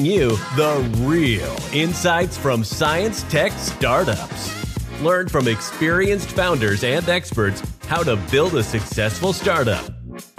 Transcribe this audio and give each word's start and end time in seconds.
bringing 0.00 0.20
you 0.20 0.30
the 0.56 0.90
real 1.00 1.56
insights 1.72 2.36
from 2.36 2.64
science 2.64 3.22
tech 3.24 3.52
startups. 3.52 5.02
Learn 5.02 5.28
from 5.28 5.48
experienced 5.48 6.30
founders 6.30 6.84
and 6.84 7.06
experts 7.08 7.62
how 7.86 8.02
to 8.02 8.16
build 8.30 8.54
a 8.54 8.62
successful 8.62 9.32
startup. 9.32 9.84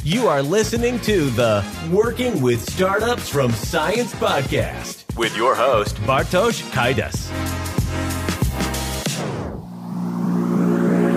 You 0.03 0.27
are 0.27 0.41
listening 0.41 0.99
to 1.01 1.29
the 1.31 1.63
Working 1.91 2.41
with 2.41 2.67
Startups 2.71 3.29
from 3.29 3.51
Science 3.51 4.13
podcast 4.15 5.15
with 5.17 5.35
your 5.35 5.55
host, 5.55 5.95
Bartosz 5.97 6.61
Kaidas. 6.71 7.29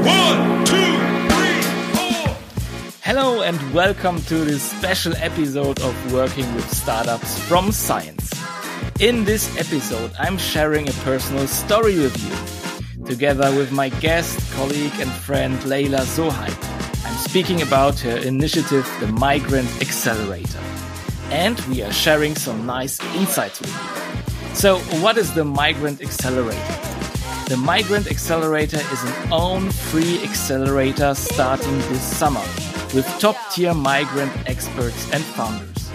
One. 0.07 0.44
Hello 3.17 3.43
and 3.43 3.73
welcome 3.73 4.21
to 4.23 4.45
this 4.45 4.61
special 4.61 5.15
episode 5.19 5.81
of 5.83 6.13
Working 6.13 6.53
with 6.57 6.69
Startups 6.69 7.39
from 7.47 7.71
Science. 7.71 8.33
In 8.99 9.25
this 9.25 9.57
episode, 9.57 10.11
I'm 10.19 10.37
sharing 10.37 10.89
a 10.89 10.93
personal 11.05 11.47
story 11.47 11.97
with 11.97 12.17
you. 12.25 13.07
Together 13.07 13.55
with 13.57 13.71
my 13.71 13.91
guest, 14.01 14.41
colleague, 14.55 14.95
and 14.99 15.13
friend 15.13 15.65
Leila 15.65 15.99
Zohaib, 15.99 17.07
I'm 17.07 17.17
speaking 17.19 17.63
about 17.63 18.01
her 18.01 18.17
initiative, 18.17 18.85
the 18.99 19.07
Migrant 19.07 19.71
Accelerator. 19.81 20.59
And 21.31 21.61
we 21.67 21.85
are 21.85 21.93
sharing 21.93 22.35
some 22.35 22.67
nice 22.67 22.99
insights 23.15 23.61
with 23.61 23.71
you. 23.71 24.55
So, 24.57 24.79
what 25.01 25.19
is 25.19 25.33
the 25.35 25.45
Migrant 25.45 26.03
Accelerator? 26.03 26.94
The 27.47 27.59
Migrant 27.59 28.11
Accelerator 28.11 28.79
is 28.79 29.03
an 29.03 29.31
own 29.31 29.71
free 29.71 30.23
accelerator 30.25 31.15
starting 31.15 31.77
this 31.91 32.03
summer 32.03 32.41
with 32.95 33.07
top 33.19 33.37
tier 33.53 33.75
migrant 33.75 34.33
experts 34.49 35.13
and 35.13 35.23
founders. 35.23 35.91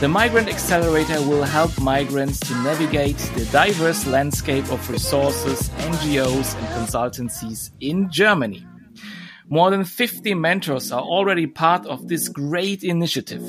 The 0.00 0.08
Migrant 0.08 0.48
Accelerator 0.48 1.22
will 1.22 1.44
help 1.44 1.80
migrants 1.80 2.40
to 2.40 2.54
navigate 2.64 3.18
the 3.36 3.44
diverse 3.52 4.04
landscape 4.08 4.68
of 4.72 4.90
resources, 4.90 5.68
NGOs, 5.68 6.56
and 6.58 6.66
consultancies 6.88 7.70
in 7.78 8.10
Germany. 8.10 8.66
More 9.48 9.70
than 9.70 9.84
50 9.84 10.34
mentors 10.34 10.90
are 10.90 11.02
already 11.02 11.46
part 11.46 11.86
of 11.86 12.08
this 12.08 12.28
great 12.28 12.82
initiative. 12.82 13.48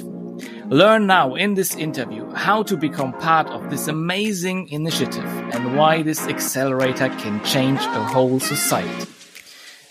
Learn 0.72 1.06
now 1.06 1.36
in 1.36 1.56
this 1.56 1.76
interview 1.76 2.32
how 2.32 2.64
to 2.64 2.78
become 2.78 3.12
part 3.12 3.46
of 3.48 3.70
this 3.70 3.90
amazing 3.90 4.70
initiative 4.70 5.26
and 5.26 5.76
why 5.76 6.02
this 6.02 6.26
accelerator 6.28 7.10
can 7.10 7.44
change 7.44 7.82
a 7.82 8.04
whole 8.06 8.40
society. 8.40 9.12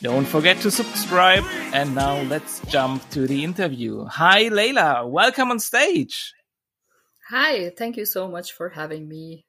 Don't 0.01 0.25
forget 0.25 0.57
to 0.61 0.71
subscribe. 0.71 1.45
And 1.75 1.95
now 1.95 2.23
let's 2.23 2.61
jump 2.61 3.07
to 3.11 3.27
the 3.27 3.45
interview. 3.45 4.07
Hi, 4.07 4.49
Leila. 4.49 5.07
Welcome 5.07 5.51
on 5.51 5.61
stage. 5.61 6.33
Hi, 7.29 7.71
thank 7.77 7.99
you 7.99 8.07
so 8.07 8.27
much 8.27 8.53
for 8.53 8.71
having 8.71 9.07
me. 9.07 9.45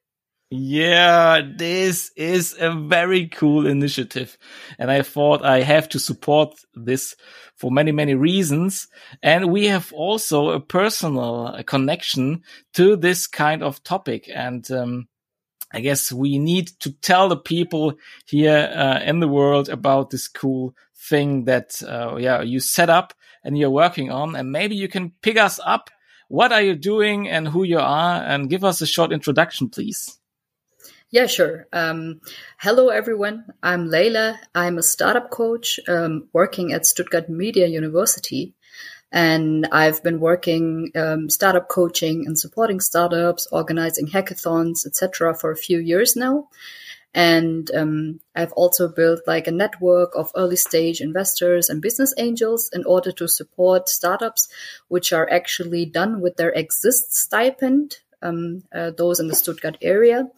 Yeah, 0.50 1.40
this 1.56 2.10
is 2.14 2.54
a 2.60 2.70
very 2.70 3.28
cool 3.28 3.66
initiative. 3.66 4.36
And 4.78 4.90
I 4.90 5.00
thought 5.00 5.42
I 5.42 5.62
have 5.62 5.88
to 5.88 5.98
support 5.98 6.54
this 6.74 7.16
for 7.62 7.70
many, 7.70 7.92
many 7.92 8.16
reasons. 8.16 8.88
And 9.22 9.52
we 9.52 9.66
have 9.68 9.92
also 9.92 10.50
a 10.50 10.58
personal 10.58 11.62
connection 11.64 12.42
to 12.74 12.96
this 12.96 13.28
kind 13.28 13.62
of 13.62 13.84
topic. 13.84 14.28
And, 14.28 14.68
um, 14.72 15.06
I 15.72 15.78
guess 15.78 16.10
we 16.10 16.38
need 16.38 16.72
to 16.80 16.90
tell 16.90 17.28
the 17.28 17.36
people 17.36 17.94
here 18.26 18.68
uh, 18.74 18.98
in 19.04 19.20
the 19.20 19.28
world 19.28 19.68
about 19.68 20.10
this 20.10 20.26
cool 20.26 20.74
thing 21.08 21.44
that, 21.44 21.80
uh, 21.84 22.16
yeah, 22.16 22.42
you 22.42 22.58
set 22.58 22.90
up 22.90 23.14
and 23.44 23.56
you're 23.56 23.70
working 23.70 24.10
on. 24.10 24.34
And 24.34 24.50
maybe 24.50 24.74
you 24.74 24.88
can 24.88 25.12
pick 25.22 25.38
us 25.38 25.60
up. 25.64 25.88
What 26.26 26.50
are 26.50 26.62
you 26.62 26.74
doing 26.74 27.28
and 27.28 27.46
who 27.46 27.62
you 27.62 27.78
are? 27.78 28.24
And 28.24 28.50
give 28.50 28.64
us 28.64 28.80
a 28.80 28.86
short 28.86 29.12
introduction, 29.12 29.68
please. 29.68 30.18
Yeah, 31.12 31.26
sure. 31.26 31.66
Um, 31.74 32.22
hello, 32.56 32.88
everyone. 32.88 33.44
I'm 33.62 33.86
Leila. 33.86 34.40
I'm 34.54 34.78
a 34.78 34.82
startup 34.82 35.28
coach 35.28 35.78
um, 35.86 36.30
working 36.32 36.72
at 36.72 36.86
Stuttgart 36.86 37.28
Media 37.28 37.66
University. 37.66 38.54
And 39.12 39.68
I've 39.72 40.02
been 40.02 40.20
working 40.20 40.90
um, 40.96 41.28
startup 41.28 41.68
coaching 41.68 42.24
and 42.26 42.38
supporting 42.38 42.80
startups, 42.80 43.46
organizing 43.52 44.06
hackathons, 44.06 44.86
etc., 44.86 45.34
for 45.34 45.50
a 45.50 45.56
few 45.56 45.78
years 45.78 46.16
now. 46.16 46.48
And 47.12 47.70
um, 47.74 48.20
I've 48.34 48.52
also 48.52 48.88
built 48.88 49.20
like 49.26 49.46
a 49.46 49.52
network 49.52 50.12
of 50.16 50.32
early 50.34 50.56
stage 50.56 51.02
investors 51.02 51.68
and 51.68 51.82
business 51.82 52.14
angels 52.16 52.70
in 52.72 52.86
order 52.86 53.12
to 53.12 53.28
support 53.28 53.90
startups, 53.90 54.48
which 54.88 55.12
are 55.12 55.30
actually 55.30 55.84
done 55.84 56.22
with 56.22 56.38
their 56.38 56.52
exist 56.52 57.14
stipend, 57.14 57.98
um, 58.22 58.62
uh, 58.74 58.92
those 58.96 59.20
in 59.20 59.28
the 59.28 59.34
Stuttgart 59.34 59.76
area. 59.82 60.30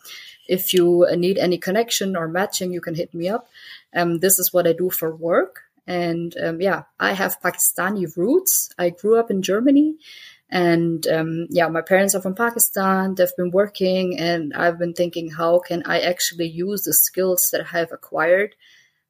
If 0.49 0.75
you 0.75 1.07
need 1.17 1.39
any 1.39 1.59
connection 1.59 2.17
or 2.17 2.29
matching, 2.29 2.73
you 2.73 2.81
can 2.81 2.95
hit 2.95 3.15
me 3.15 3.29
up. 3.29 3.49
Um, 3.95 4.19
this 4.19 4.39
is 4.39 4.53
what 4.53 4.67
I 4.67 4.73
do 4.73 4.91
for 4.91 5.15
work. 5.15 5.63
And 5.87 6.35
um, 6.43 6.61
yeah, 6.61 6.85
I 6.99 7.13
have 7.13 7.41
Pakistani 7.41 8.17
roots. 8.17 8.71
I 8.79 8.91
grew 8.91 9.19
up 9.19 9.31
in 9.31 9.43
Germany. 9.43 9.97
And 10.51 11.07
um, 11.09 11.47
yeah, 11.51 11.69
my 11.69 11.81
parents 11.81 12.15
are 12.15 12.23
from 12.23 12.35
Pakistan. 12.35 13.15
They've 13.15 13.37
been 13.37 13.51
working, 13.51 14.19
and 14.19 14.55
I've 14.55 14.79
been 14.79 14.93
thinking, 14.93 15.31
how 15.31 15.59
can 15.59 15.83
I 15.85 16.01
actually 16.01 16.47
use 16.47 16.83
the 16.83 16.93
skills 16.93 17.49
that 17.51 17.63
I 17.63 17.79
have 17.79 17.93
acquired 17.93 18.55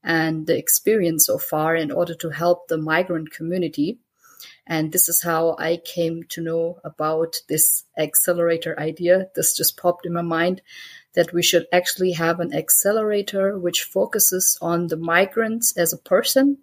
and 0.03 0.47
the 0.47 0.56
experience 0.56 1.27
so 1.27 1.39
far 1.39 1.77
in 1.77 1.91
order 1.91 2.15
to 2.15 2.31
help 2.31 2.69
the 2.69 2.78
migrant 2.78 3.31
community? 3.31 3.99
And 4.66 4.92
this 4.92 5.08
is 5.08 5.22
how 5.22 5.56
I 5.58 5.76
came 5.76 6.22
to 6.30 6.42
know 6.42 6.78
about 6.84 7.36
this 7.48 7.84
accelerator 7.98 8.78
idea. 8.78 9.28
This 9.34 9.56
just 9.56 9.76
popped 9.76 10.06
in 10.06 10.12
my 10.12 10.22
mind 10.22 10.62
that 11.14 11.32
we 11.32 11.42
should 11.42 11.66
actually 11.72 12.12
have 12.12 12.41
an 12.41 12.54
accelerator 12.54 13.58
which 13.58 13.82
focuses 13.82 14.58
on 14.60 14.88
the 14.88 14.97
migrants 14.97 15.76
as 15.76 15.92
a 15.92 15.98
person 15.98 16.58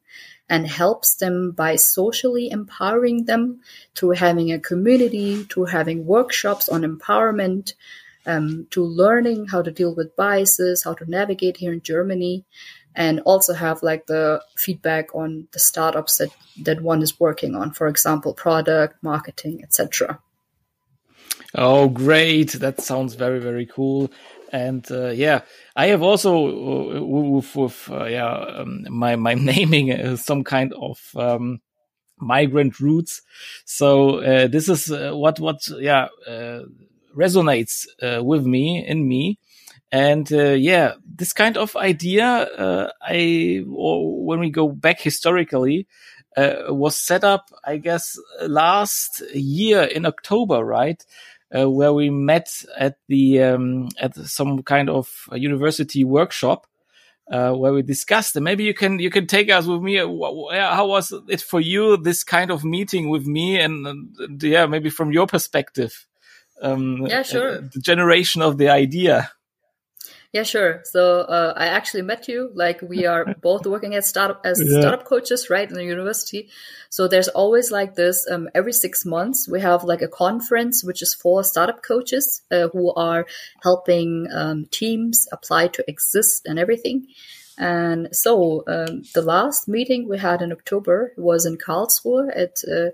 and 0.49 0.67
helps 0.67 1.15
them 1.15 1.51
by 1.51 1.77
socially 1.77 2.49
empowering 2.49 3.25
them 3.25 3.61
through 3.95 4.11
having 4.11 4.51
a 4.51 4.59
community, 4.59 5.45
to 5.45 5.63
having 5.63 6.05
workshops 6.05 6.67
on 6.67 6.81
empowerment, 6.81 7.73
um, 8.25 8.67
to 8.71 8.83
learning 8.83 9.47
how 9.47 9.61
to 9.61 9.71
deal 9.71 9.95
with 9.95 10.15
biases, 10.15 10.83
how 10.83 10.93
to 10.93 11.09
navigate 11.09 11.57
here 11.57 11.71
in 11.71 11.81
Germany, 11.81 12.45
and 12.95 13.19
also 13.21 13.53
have 13.53 13.81
like 13.83 14.07
the 14.07 14.41
feedback 14.55 15.15
on 15.15 15.47
the 15.53 15.59
startups 15.59 16.17
that 16.17 16.29
that 16.63 16.81
one 16.81 17.01
is 17.01 17.19
working 17.19 17.55
on, 17.55 17.71
for 17.71 17.87
example, 17.87 18.33
product, 18.33 19.01
marketing, 19.01 19.61
etc. 19.63 20.19
Oh, 21.53 21.89
great! 21.89 22.53
That 22.53 22.81
sounds 22.81 23.15
very 23.15 23.39
very 23.39 23.65
cool 23.65 24.11
and 24.51 24.89
uh, 24.91 25.09
yeah, 25.09 25.41
I 25.75 25.87
have 25.87 26.01
also 26.01 26.97
uh, 26.97 27.03
with, 27.03 27.55
with 27.55 27.89
uh, 27.89 28.05
yeah 28.05 28.31
um, 28.31 28.85
my 28.89 29.15
my 29.15 29.33
naming 29.35 29.91
uh, 29.91 30.17
some 30.17 30.43
kind 30.43 30.73
of 30.73 30.99
um, 31.15 31.61
migrant 32.17 32.79
roots. 32.79 33.21
So 33.65 34.19
uh, 34.19 34.47
this 34.47 34.69
is 34.69 34.91
uh, 34.91 35.11
what 35.13 35.39
what 35.39 35.67
yeah 35.79 36.07
resonates 37.15 37.85
with 38.23 38.45
me 38.45 38.85
in 38.85 39.07
me. 39.07 39.39
And 39.91 40.29
yeah, 40.31 40.93
this 41.05 41.33
kind 41.33 41.57
of 41.57 41.75
idea, 41.75 42.47
I 43.01 43.63
or 43.67 44.25
when 44.25 44.39
we 44.39 44.49
go 44.49 44.69
back 44.69 45.01
historically, 45.01 45.87
was 46.37 46.95
set 46.95 47.23
up, 47.25 47.49
I 47.63 47.77
guess, 47.77 48.17
last 48.41 49.21
year 49.33 49.83
in 49.83 50.05
October, 50.05 50.63
right? 50.63 51.03
uh, 51.55 51.69
where 51.69 51.93
we 51.93 52.09
met 52.09 52.63
at 52.77 52.97
the 53.07 53.41
um, 53.43 53.89
at 53.99 54.15
some 54.15 54.63
kind 54.63 54.89
of 54.89 55.09
university 55.33 56.03
workshop 56.03 56.67
uh, 57.31 57.51
where 57.53 57.73
we 57.73 57.81
discussed. 57.81 58.35
And 58.35 58.45
maybe 58.45 58.63
you 58.63 58.73
can 58.73 58.99
you 58.99 59.09
can 59.09 59.27
take 59.27 59.49
us 59.51 59.65
with 59.65 59.81
me. 59.81 59.97
How 59.97 60.87
was 60.87 61.13
it 61.27 61.41
for 61.41 61.59
you? 61.59 61.97
This 61.97 62.23
kind 62.23 62.51
of 62.51 62.63
meeting 62.63 63.09
with 63.09 63.25
me, 63.25 63.59
and, 63.59 63.85
and 63.85 64.43
yeah, 64.43 64.65
maybe 64.65 64.89
from 64.89 65.11
your 65.11 65.27
perspective. 65.27 66.07
Um, 66.61 67.07
yeah, 67.07 67.23
sure. 67.23 67.57
Uh, 67.57 67.61
the 67.73 67.81
generation 67.81 68.41
of 68.41 68.57
the 68.57 68.69
idea. 68.69 69.31
Yeah, 70.33 70.43
sure. 70.43 70.81
So 70.85 71.21
uh, 71.21 71.53
I 71.57 71.67
actually 71.67 72.03
met 72.03 72.29
you. 72.29 72.51
Like 72.53 72.81
we 72.81 73.05
are 73.13 73.35
both 73.41 73.65
working 73.65 73.95
at 73.95 74.05
startup 74.05 74.41
as 74.45 74.61
yeah. 74.63 74.79
startup 74.79 75.05
coaches, 75.05 75.49
right, 75.49 75.67
in 75.67 75.75
the 75.75 75.83
university. 75.83 76.49
So 76.89 77.07
there's 77.07 77.27
always 77.27 77.71
like 77.71 77.95
this. 77.95 78.27
Um, 78.29 78.49
every 78.55 78.73
six 78.73 79.05
months, 79.05 79.47
we 79.49 79.59
have 79.59 79.83
like 79.83 80.01
a 80.01 80.07
conference 80.07 80.83
which 80.83 81.01
is 81.01 81.13
for 81.13 81.43
startup 81.43 81.83
coaches 81.83 82.41
uh, 82.49 82.69
who 82.69 82.93
are 82.93 83.25
helping 83.61 84.27
um, 84.33 84.67
teams 84.71 85.27
apply 85.31 85.67
to 85.69 85.83
exist 85.89 86.45
and 86.45 86.57
everything. 86.57 87.07
And 87.57 88.15
so 88.15 88.63
um, 88.67 89.03
the 89.13 89.21
last 89.21 89.67
meeting 89.67 90.07
we 90.07 90.17
had 90.17 90.41
in 90.41 90.53
October 90.53 91.13
was 91.17 91.45
in 91.45 91.57
Karlsruhe 91.57 92.31
at 92.35 92.63
uh, 92.65 92.91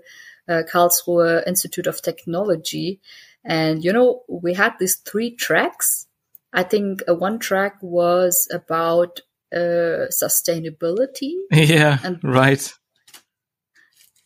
uh 0.50 0.62
Karlsruhe 0.64 1.46
Institute 1.46 1.86
of 1.86 2.02
Technology. 2.02 3.00
And 3.44 3.84
you 3.84 3.92
know, 3.92 4.24
we 4.28 4.54
had 4.54 4.74
these 4.78 4.96
three 4.96 5.30
tracks 5.30 6.07
I 6.52 6.62
think 6.62 7.02
uh, 7.08 7.14
one 7.14 7.38
track 7.38 7.76
was 7.82 8.48
about 8.52 9.20
uh, 9.54 10.08
sustainability. 10.10 11.34
Yeah, 11.52 11.98
and, 12.02 12.18
right. 12.22 12.72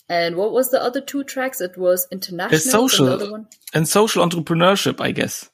And 0.08 0.36
what 0.36 0.52
was 0.52 0.70
the 0.70 0.82
other 0.82 1.00
two 1.00 1.24
tracks? 1.24 1.60
It 1.60 1.76
was 1.78 2.06
international. 2.12 2.56
It's 2.56 2.70
social 2.70 3.46
and 3.72 3.88
social 3.88 4.26
entrepreneurship, 4.26 5.00
I 5.00 5.10
guess. 5.12 5.48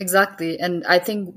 Exactly. 0.00 0.58
And 0.58 0.84
I 0.86 0.98
think 0.98 1.34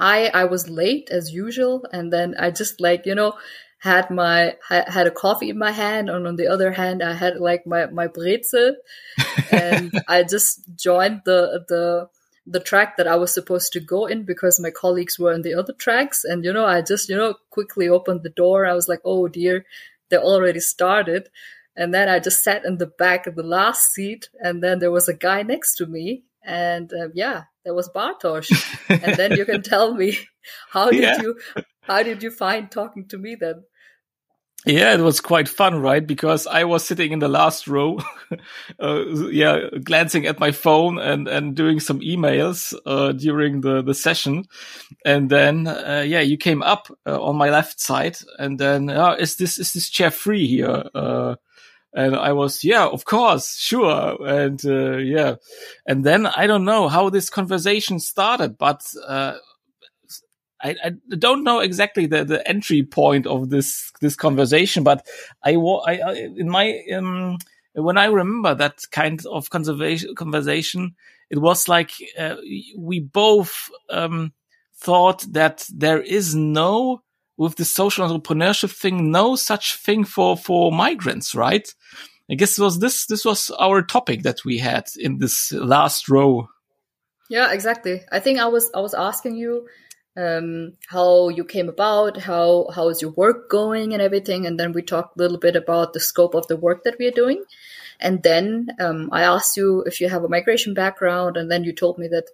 I 0.00 0.30
I 0.34 0.44
was 0.44 0.68
late 0.68 1.10
as 1.10 1.32
usual 1.32 1.86
and 1.92 2.12
then 2.12 2.34
I 2.38 2.50
just 2.50 2.80
like, 2.80 3.06
you 3.06 3.14
know, 3.14 3.34
had 3.78 4.10
my 4.10 4.56
had 4.68 5.06
a 5.06 5.10
coffee 5.10 5.50
in 5.50 5.58
my 5.58 5.70
hand 5.70 6.10
and 6.10 6.26
on 6.26 6.36
the 6.36 6.48
other 6.48 6.72
hand 6.72 7.02
I 7.02 7.12
had 7.12 7.36
like 7.36 7.66
my 7.66 7.86
my 7.86 8.08
brezel 8.08 8.72
and 9.52 9.92
I 10.08 10.24
just 10.24 10.62
joined 10.74 11.20
the 11.24 11.64
the 11.68 12.08
the 12.46 12.60
track 12.60 12.96
that 12.96 13.06
I 13.06 13.16
was 13.16 13.32
supposed 13.32 13.72
to 13.72 13.80
go 13.80 14.06
in 14.06 14.24
because 14.24 14.60
my 14.60 14.70
colleagues 14.70 15.18
were 15.18 15.32
in 15.32 15.42
the 15.42 15.54
other 15.54 15.72
tracks. 15.72 16.24
And 16.24 16.44
you 16.44 16.52
know 16.52 16.66
I 16.66 16.82
just 16.82 17.08
you 17.08 17.16
know 17.16 17.34
quickly 17.50 17.88
opened 17.88 18.22
the 18.22 18.30
door. 18.30 18.66
I 18.66 18.74
was 18.74 18.88
like 18.88 19.00
oh 19.04 19.28
dear 19.28 19.64
they 20.10 20.16
already 20.16 20.60
started. 20.60 21.28
And 21.76 21.92
then 21.92 22.08
I 22.08 22.20
just 22.20 22.44
sat 22.44 22.64
in 22.64 22.78
the 22.78 22.86
back 22.86 23.26
of 23.26 23.34
the 23.34 23.42
last 23.42 23.92
seat. 23.92 24.28
And 24.40 24.62
then 24.62 24.78
there 24.78 24.92
was 24.92 25.08
a 25.08 25.14
guy 25.14 25.42
next 25.42 25.76
to 25.76 25.86
me. 25.86 26.24
And 26.44 26.92
uh, 26.92 27.08
yeah 27.14 27.44
there 27.64 27.74
was 27.74 27.88
Bartosz. 27.88 28.50
And 28.88 29.16
then 29.16 29.32
you 29.32 29.44
can 29.44 29.62
tell 29.62 29.94
me 29.94 30.18
how 30.70 30.90
did 30.90 31.02
yeah. 31.02 31.22
you 31.22 31.38
how 31.80 32.02
did 32.02 32.22
you 32.22 32.30
find 32.30 32.70
talking 32.70 33.08
to 33.08 33.18
me 33.18 33.34
then 33.34 33.64
yeah, 34.66 34.94
it 34.94 35.00
was 35.00 35.20
quite 35.20 35.48
fun, 35.48 35.80
right? 35.80 36.06
Because 36.06 36.46
I 36.46 36.64
was 36.64 36.84
sitting 36.84 37.12
in 37.12 37.18
the 37.18 37.28
last 37.28 37.68
row, 37.68 38.00
uh, 38.80 39.04
yeah, 39.30 39.68
glancing 39.82 40.26
at 40.26 40.40
my 40.40 40.52
phone 40.52 40.98
and, 40.98 41.28
and 41.28 41.54
doing 41.54 41.80
some 41.80 42.00
emails, 42.00 42.74
uh, 42.86 43.12
during 43.12 43.60
the, 43.60 43.82
the 43.82 43.94
session. 43.94 44.44
And 45.04 45.28
then, 45.28 45.66
uh, 45.66 46.04
yeah, 46.06 46.20
you 46.20 46.38
came 46.38 46.62
up 46.62 46.88
uh, 47.06 47.20
on 47.22 47.36
my 47.36 47.50
left 47.50 47.78
side 47.78 48.16
and 48.38 48.58
then, 48.58 48.88
uh, 48.88 49.16
is 49.18 49.36
this, 49.36 49.58
is 49.58 49.72
this 49.74 49.90
chair 49.90 50.10
free 50.10 50.46
here? 50.46 50.84
Uh, 50.94 51.36
and 51.92 52.16
I 52.16 52.32
was, 52.32 52.64
yeah, 52.64 52.86
of 52.86 53.04
course, 53.04 53.56
sure. 53.56 54.16
And, 54.26 54.60
yeah. 54.64 55.36
And 55.86 56.04
then 56.04 56.26
I 56.26 56.46
don't 56.46 56.64
know 56.64 56.88
how 56.88 57.10
this 57.10 57.30
conversation 57.30 58.00
started, 58.00 58.58
but, 58.58 58.82
I, 60.64 60.76
I, 60.82 60.90
don't 61.18 61.44
know 61.44 61.60
exactly 61.60 62.06
the, 62.06 62.24
the 62.24 62.48
entry 62.48 62.82
point 62.82 63.26
of 63.26 63.50
this 63.50 63.92
this 64.00 64.16
conversation, 64.16 64.82
but 64.82 65.06
I, 65.44 65.56
I 65.56 66.12
in 66.36 66.48
my 66.48 66.80
um, 66.94 67.38
when 67.74 67.98
I 67.98 68.06
remember 68.06 68.54
that 68.54 68.80
kind 68.90 69.24
of 69.26 69.50
conversation, 69.50 70.14
conversation 70.14 70.94
it 71.28 71.38
was 71.38 71.68
like 71.68 71.90
uh, 72.18 72.36
we 72.78 73.00
both 73.00 73.70
um, 73.90 74.32
thought 74.76 75.26
that 75.32 75.66
there 75.72 76.00
is 76.00 76.34
no 76.34 77.02
with 77.36 77.56
the 77.56 77.64
social 77.64 78.08
entrepreneurship 78.08 78.70
thing, 78.70 79.10
no 79.10 79.36
such 79.36 79.76
thing 79.76 80.04
for 80.04 80.36
for 80.36 80.72
migrants, 80.72 81.34
right? 81.34 81.68
I 82.30 82.34
guess 82.34 82.58
was 82.58 82.78
this 82.78 83.06
this 83.06 83.24
was 83.24 83.50
our 83.50 83.82
topic 83.82 84.22
that 84.22 84.44
we 84.44 84.58
had 84.58 84.86
in 84.96 85.18
this 85.18 85.52
last 85.52 86.08
row. 86.08 86.48
Yeah, 87.28 87.52
exactly. 87.52 88.02
I 88.12 88.20
think 88.20 88.38
I 88.38 88.46
was 88.46 88.70
I 88.74 88.80
was 88.80 88.94
asking 88.94 89.36
you 89.36 89.66
um, 90.16 90.74
how 90.88 91.28
you 91.28 91.44
came 91.44 91.68
about, 91.68 92.20
how 92.20 92.68
how 92.74 92.88
is 92.88 93.02
your 93.02 93.10
work 93.12 93.50
going, 93.50 93.92
and 93.92 94.02
everything. 94.02 94.46
And 94.46 94.58
then 94.58 94.72
we 94.72 94.82
talked 94.82 95.16
a 95.16 95.22
little 95.22 95.38
bit 95.38 95.56
about 95.56 95.92
the 95.92 96.00
scope 96.00 96.34
of 96.34 96.46
the 96.46 96.56
work 96.56 96.84
that 96.84 96.96
we 96.98 97.06
are 97.06 97.18
doing. 97.22 97.44
And 98.00 98.22
then 98.22 98.68
um, 98.80 99.08
I 99.12 99.22
asked 99.22 99.56
you 99.56 99.82
if 99.82 100.00
you 100.00 100.08
have 100.08 100.24
a 100.24 100.28
migration 100.28 100.74
background, 100.74 101.36
and 101.36 101.50
then 101.50 101.64
you 101.64 101.72
told 101.72 101.98
me 101.98 102.08
that 102.08 102.28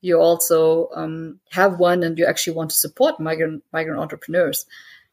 you 0.00 0.18
also 0.20 0.88
um, 0.94 1.40
have 1.50 1.78
one, 1.78 2.02
and 2.02 2.18
you 2.18 2.26
actually 2.26 2.56
want 2.56 2.70
to 2.70 2.76
support 2.76 3.20
migrant 3.20 3.64
migrant 3.72 4.00
entrepreneurs. 4.00 4.66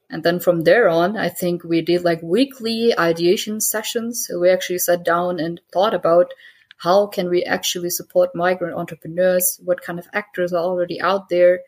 And 0.10 0.24
then 0.24 0.40
from 0.40 0.62
there 0.62 0.88
on, 0.88 1.18
I 1.18 1.30
think 1.30 1.64
we 1.64 1.82
did 1.82 2.04
like 2.04 2.22
weekly 2.22 2.98
ideation 2.98 3.60
sessions. 3.60 4.28
So 4.28 4.40
we 4.40 4.50
actually 4.52 4.78
sat 4.78 5.04
down 5.04 5.40
and 5.40 5.60
thought 5.74 5.96
about 5.96 6.32
how 6.78 7.08
can 7.08 7.30
we 7.30 7.44
actually 7.44 7.90
support 7.90 8.36
migrant 8.36 8.76
entrepreneurs? 8.76 9.60
What 9.64 9.82
kind 9.82 9.98
of 9.98 10.08
actors 10.14 10.54
are 10.54 10.64
already 10.64 11.02
out 11.02 11.30
there? 11.30 11.62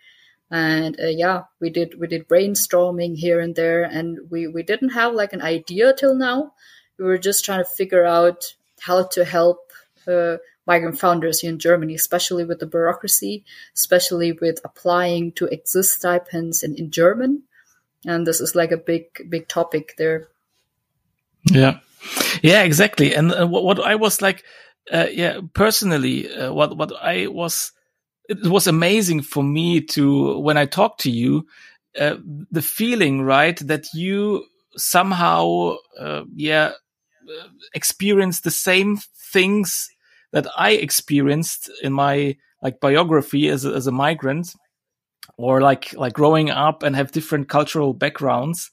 And 0.49 0.99
uh, 0.99 1.07
yeah 1.07 1.43
we 1.59 1.69
did 1.69 1.99
we 1.99 2.07
did 2.07 2.27
brainstorming 2.27 3.15
here 3.15 3.39
and 3.39 3.55
there 3.55 3.83
and 3.83 4.17
we 4.29 4.47
we 4.47 4.63
didn't 4.63 4.89
have 4.89 5.13
like 5.13 5.33
an 5.33 5.41
idea 5.41 5.93
till 5.93 6.15
now. 6.15 6.53
We 6.97 7.05
were 7.05 7.17
just 7.17 7.45
trying 7.45 7.63
to 7.63 7.69
figure 7.69 8.05
out 8.05 8.55
how 8.79 9.03
to 9.07 9.25
help 9.25 9.71
uh, 10.07 10.37
migrant 10.65 10.99
founders 10.99 11.39
here 11.41 11.51
in 11.51 11.59
germany 11.59 11.95
especially 11.95 12.45
with 12.45 12.59
the 12.59 12.65
bureaucracy 12.65 13.43
especially 13.75 14.31
with 14.31 14.59
applying 14.63 15.31
to 15.33 15.45
exist 15.45 15.99
stipends 15.99 16.63
in, 16.63 16.75
in 16.75 16.91
german. 16.91 17.43
And 18.05 18.25
this 18.25 18.39
is 18.39 18.55
like 18.55 18.71
a 18.71 18.77
big 18.77 19.29
big 19.29 19.47
topic 19.47 19.95
there. 19.97 20.29
Yeah. 21.43 21.79
Yeah 22.41 22.63
exactly. 22.63 23.13
And 23.13 23.33
uh, 23.33 23.47
what, 23.47 23.63
what 23.63 23.79
i 23.79 23.95
was 23.95 24.21
like 24.21 24.43
uh, 24.91 25.07
yeah 25.11 25.41
personally 25.53 26.33
uh, 26.33 26.53
what 26.53 26.77
what 26.77 26.93
i 27.01 27.27
was 27.27 27.73
it 28.27 28.47
was 28.47 28.67
amazing 28.67 29.21
for 29.21 29.43
me 29.43 29.81
to 29.81 30.39
when 30.39 30.57
I 30.57 30.65
talked 30.65 31.01
to 31.01 31.11
you, 31.11 31.47
uh, 31.99 32.15
the 32.51 32.61
feeling 32.61 33.21
right 33.21 33.57
that 33.67 33.87
you 33.93 34.45
somehow 34.75 35.75
uh, 35.99 36.23
yeah 36.35 36.73
uh, 37.27 37.47
experienced 37.73 38.43
the 38.43 38.51
same 38.51 38.99
things 39.31 39.89
that 40.31 40.47
I 40.57 40.71
experienced 40.71 41.71
in 41.81 41.93
my 41.93 42.35
like 42.61 42.79
biography 42.79 43.49
as 43.49 43.65
a, 43.65 43.73
as 43.73 43.87
a 43.87 43.91
migrant 43.91 44.55
or 45.37 45.61
like 45.61 45.93
like 45.93 46.13
growing 46.13 46.49
up 46.49 46.83
and 46.83 46.95
have 46.95 47.11
different 47.11 47.49
cultural 47.49 47.93
backgrounds. 47.93 48.71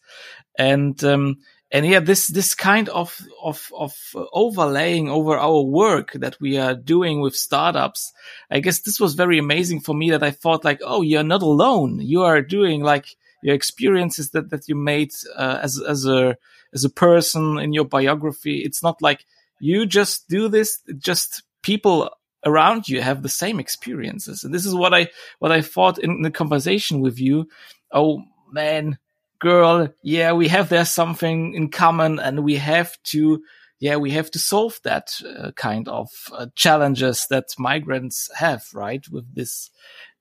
And 0.59 1.03
um, 1.05 1.39
and 1.75 1.85
yeah, 1.85 1.99
this 1.99 2.29
this 2.29 2.55
kind 2.55 2.89
of 2.89 3.21
of 3.43 3.73
of 3.75 3.97
overlaying 4.33 5.09
over 5.09 5.37
our 5.37 5.61
work 5.61 6.13
that 6.13 6.41
we 6.41 6.57
are 6.57 6.77
doing 6.77 7.21
with 7.21 7.35
startups, 7.35 8.13
I 8.49 8.61
guess 8.61 8.83
this 8.83 9.01
was 9.01 9.15
very 9.15 9.41
amazing 9.41 9.81
for 9.81 9.93
me. 9.93 10.13
That 10.13 10.23
I 10.23 10.31
thought 10.31 10.65
like, 10.65 10.81
oh, 10.85 11.03
you're 11.03 11.25
not 11.25 11.43
alone. 11.43 11.99
You 12.01 12.23
are 12.23 12.41
doing 12.43 12.85
like 12.85 13.17
your 13.43 13.57
experiences 13.57 14.31
that 14.31 14.51
that 14.51 14.69
you 14.69 14.77
made 14.77 15.11
uh, 15.37 15.59
as 15.63 15.83
as 15.83 16.07
a 16.07 16.37
as 16.73 16.85
a 16.85 16.91
person 16.91 17.59
in 17.59 17.73
your 17.73 17.87
biography. 17.87 18.59
It's 18.59 18.85
not 18.85 19.03
like 19.03 19.27
you 19.59 19.85
just 19.85 20.29
do 20.29 20.49
this. 20.49 20.79
Just 20.97 21.43
people 21.63 22.09
around 22.47 22.89
you 22.89 23.01
have 23.01 23.25
the 23.25 23.29
same 23.29 23.59
experiences, 23.59 24.45
and 24.45 24.55
this 24.55 24.65
is 24.65 24.77
what 24.77 24.95
I 24.95 25.09
what 25.41 25.51
I 25.51 25.61
thought 25.61 25.99
in 25.99 26.23
the 26.23 26.31
conversation 26.31 27.01
with 27.01 27.19
you. 27.19 27.49
Oh 27.91 28.23
man, 28.53 28.97
girl, 29.45 29.89
yeah, 30.03 30.33
we 30.33 30.49
have 30.49 30.69
there 30.71 30.85
something 30.85 31.55
in 31.55 31.69
common 31.69 32.19
and 32.19 32.43
we 32.43 32.57
have 32.57 32.97
to, 33.05 33.45
yeah, 33.79 33.97
we 33.97 34.11
have 34.11 34.31
to 34.33 34.39
solve 34.39 34.81
that 34.83 35.13
uh, 35.39 35.53
kind 35.53 35.87
of 35.87 36.09
uh, 36.33 36.47
challenges 36.57 37.27
that 37.31 37.55
migrants 37.59 38.31
have, 38.35 38.65
right? 38.75 39.07
With 39.11 39.33
this, 39.35 39.71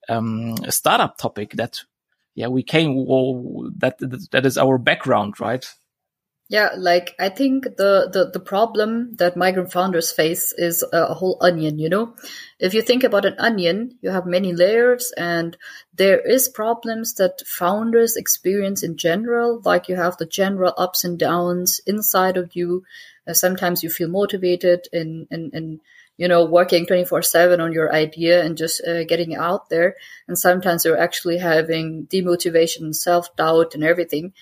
um, 0.10 0.58
startup 0.70 1.18
topic 1.18 1.54
that, 1.54 1.80
yeah, 2.36 2.48
we 2.48 2.64
came, 2.64 3.08
well, 3.08 3.72
that, 3.78 3.98
that 4.32 4.46
is 4.46 4.58
our 4.58 4.78
background, 4.78 5.40
right? 5.40 5.66
Yeah, 6.54 6.76
like 6.78 7.16
I 7.20 7.30
think 7.30 7.64
the, 7.64 8.12
the, 8.14 8.30
the 8.32 8.40
problem 8.40 9.16
that 9.16 9.36
migrant 9.36 9.72
founders 9.72 10.12
face 10.12 10.54
is 10.56 10.86
a 10.94 11.16
whole 11.16 11.40
onion, 11.42 11.80
you 11.80 11.90
know? 11.90 12.14
If 12.60 12.76
you 12.76 12.84
think 12.84 13.04
about 13.04 13.26
an 13.26 13.34
onion, 13.40 13.98
you 14.04 14.12
have 14.12 14.28
many 14.28 14.54
layers 14.54 15.12
and 15.18 15.58
there 15.96 16.20
is 16.20 16.48
problems 16.48 17.16
that 17.16 17.42
founders 17.48 18.16
experience 18.18 18.84
in 18.84 18.98
general, 18.98 19.64
like 19.66 19.90
you 19.90 19.96
have 19.96 20.18
the 20.18 20.28
general 20.28 20.76
ups 20.78 21.04
and 21.04 21.18
downs 21.18 21.82
inside 21.88 22.38
of 22.38 22.56
you. 22.56 22.84
Uh, 23.28 23.34
sometimes 23.34 23.82
you 23.82 23.90
feel 23.90 24.10
motivated 24.10 24.88
in, 24.94 25.26
in, 25.32 25.50
in 25.56 25.82
you 26.18 26.28
know, 26.28 26.46
working 26.46 26.86
24 26.86 27.24
7 27.24 27.62
on 27.62 27.74
your 27.74 27.92
idea 27.92 28.46
and 28.46 28.60
just 28.60 28.80
uh, 28.86 29.04
getting 29.06 29.36
out 29.36 29.70
there. 29.70 29.96
And 30.28 30.38
sometimes 30.38 30.86
you're 30.86 31.00
actually 31.00 31.40
having 31.40 32.06
demotivation, 32.06 32.94
self 32.94 33.36
doubt, 33.36 33.74
and 33.74 33.84
everything. 33.84 34.34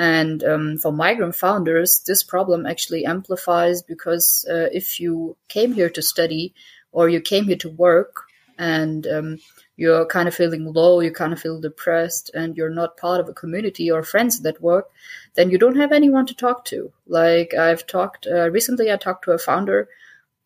And 0.00 0.42
um, 0.44 0.78
for 0.78 0.92
migrant 0.92 1.36
founders, 1.36 2.02
this 2.06 2.22
problem 2.22 2.64
actually 2.64 3.04
amplifies 3.04 3.82
because 3.82 4.46
uh, 4.50 4.70
if 4.72 4.98
you 4.98 5.36
came 5.48 5.74
here 5.74 5.90
to 5.90 6.00
study 6.00 6.54
or 6.90 7.10
you 7.10 7.20
came 7.20 7.44
here 7.44 7.58
to 7.58 7.68
work 7.68 8.22
and 8.56 9.06
um, 9.06 9.38
you're 9.76 10.06
kind 10.06 10.26
of 10.26 10.34
feeling 10.34 10.72
low, 10.72 11.00
you 11.00 11.10
kind 11.10 11.34
of 11.34 11.40
feel 11.40 11.60
depressed, 11.60 12.30
and 12.32 12.56
you're 12.56 12.70
not 12.70 12.96
part 12.96 13.20
of 13.20 13.28
a 13.28 13.34
community 13.34 13.90
or 13.90 14.02
friends 14.02 14.40
that 14.40 14.62
work, 14.62 14.86
then 15.34 15.50
you 15.50 15.58
don't 15.58 15.76
have 15.76 15.92
anyone 15.92 16.24
to 16.28 16.34
talk 16.34 16.64
to. 16.66 16.90
Like 17.06 17.52
I've 17.52 17.86
talked 17.86 18.26
uh, 18.26 18.50
recently, 18.50 18.90
I 18.90 18.96
talked 18.96 19.24
to 19.24 19.32
a 19.32 19.38
founder. 19.38 19.86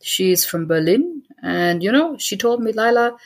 She's 0.02 0.44
from 0.44 0.66
Berlin, 0.66 1.22
and 1.40 1.80
you 1.80 1.92
know, 1.92 2.18
she 2.18 2.36
told 2.36 2.60
me, 2.60 2.72
Lila, 2.72 3.16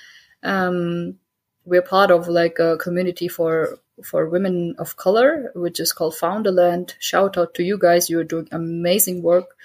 um, 0.42 1.18
we're 1.64 1.80
part 1.80 2.11
of 2.11 2.28
like 2.28 2.58
a 2.58 2.76
community 2.76 3.28
for 3.28 3.78
for 4.05 4.28
women 4.28 4.75
of 4.78 4.97
color, 4.97 5.52
which 5.55 5.81
is 5.81 5.93
called 5.93 6.14
Founderland. 6.14 6.95
Shout 6.99 7.37
out 7.37 7.55
to 7.55 7.62
you 7.62 7.78
guys. 7.78 8.11
You're 8.11 8.25
doing 8.25 8.49
amazing 8.52 9.23
work. 9.23 9.57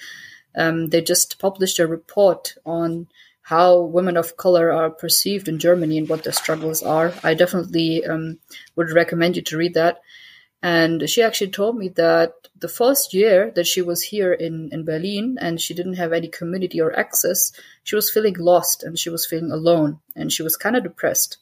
Um, 0.55 0.87
they 0.87 1.01
just 1.01 1.39
published 1.39 1.79
a 1.79 1.87
report 1.87 2.55
on 2.65 3.07
how 3.41 3.81
women 3.81 4.15
of 4.15 4.37
color 4.37 4.71
are 4.71 4.89
perceived 4.89 5.47
in 5.47 5.59
Germany 5.59 5.97
and 5.97 6.09
what 6.09 6.23
their 6.23 6.33
struggles 6.33 6.81
are. 6.81 7.13
I 7.23 7.33
definitely 7.33 8.05
um, 8.05 8.39
would 8.75 8.91
recommend 8.91 9.35
you 9.35 9.41
to 9.43 9.57
read 9.57 9.73
that. 9.73 9.99
And 10.61 11.09
she 11.09 11.21
actually 11.21 11.51
told 11.51 11.77
me 11.77 11.89
that 11.89 12.33
the 12.57 12.69
first 12.69 13.13
year 13.13 13.51
that 13.55 13.67
she 13.67 13.81
was 13.81 14.01
here 14.01 14.31
in, 14.31 14.69
in 14.71 14.85
Berlin 14.85 15.37
and 15.41 15.59
she 15.59 15.73
didn't 15.73 15.95
have 15.95 16.13
any 16.13 16.29
community 16.29 16.79
or 16.79 16.97
access, 16.97 17.51
she 17.83 17.97
was 17.97 18.09
feeling 18.09 18.35
lost 18.39 18.81
and 18.83 18.97
she 18.97 19.09
was 19.09 19.25
feeling 19.25 19.51
alone 19.51 19.99
and 20.15 20.31
she 20.31 20.41
was 20.41 20.55
kind 20.55 20.77
of 20.77 20.83
depressed. 20.83 21.37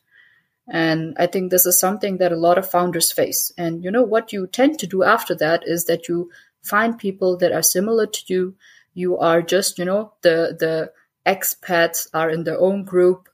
And 0.67 1.15
I 1.17 1.27
think 1.27 1.49
this 1.49 1.65
is 1.65 1.79
something 1.79 2.17
that 2.17 2.31
a 2.31 2.37
lot 2.37 2.57
of 2.57 2.69
founders 2.69 3.11
face. 3.11 3.51
And 3.57 3.83
you 3.83 3.91
know, 3.91 4.03
what 4.03 4.31
you 4.31 4.47
tend 4.47 4.79
to 4.79 4.87
do 4.87 5.03
after 5.03 5.35
that 5.35 5.63
is 5.65 5.85
that 5.85 6.07
you 6.07 6.31
find 6.61 6.97
people 6.97 7.37
that 7.37 7.51
are 7.51 7.63
similar 7.63 8.05
to 8.05 8.21
you. 8.27 8.55
You 8.93 9.17
are 9.17 9.41
just, 9.41 9.79
you 9.79 9.85
know, 9.85 10.13
the, 10.21 10.55
the 10.59 10.91
expats 11.25 12.07
are 12.13 12.29
in 12.29 12.43
their 12.43 12.59
own 12.59 12.83
group. 12.83 13.29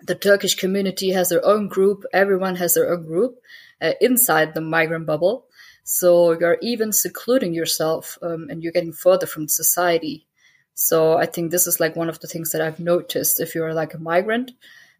The 0.00 0.14
Turkish 0.14 0.56
community 0.56 1.10
has 1.10 1.28
their 1.28 1.44
own 1.44 1.68
group. 1.68 2.04
Everyone 2.12 2.56
has 2.56 2.74
their 2.74 2.92
own 2.92 3.06
group 3.06 3.38
uh, 3.80 3.92
inside 4.00 4.54
the 4.54 4.60
migrant 4.60 5.06
bubble. 5.06 5.46
So 5.84 6.32
you're 6.38 6.58
even 6.62 6.92
secluding 6.92 7.54
yourself 7.54 8.18
um, 8.22 8.48
and 8.50 8.62
you're 8.62 8.72
getting 8.72 8.92
further 8.92 9.26
from 9.26 9.48
society. 9.48 10.26
So 10.74 11.16
I 11.16 11.26
think 11.26 11.50
this 11.50 11.66
is 11.66 11.80
like 11.80 11.96
one 11.96 12.08
of 12.08 12.20
the 12.20 12.28
things 12.28 12.52
that 12.52 12.62
I've 12.62 12.80
noticed 12.80 13.40
if 13.40 13.54
you're 13.54 13.74
like 13.74 13.94
a 13.94 13.98
migrant. 13.98 14.52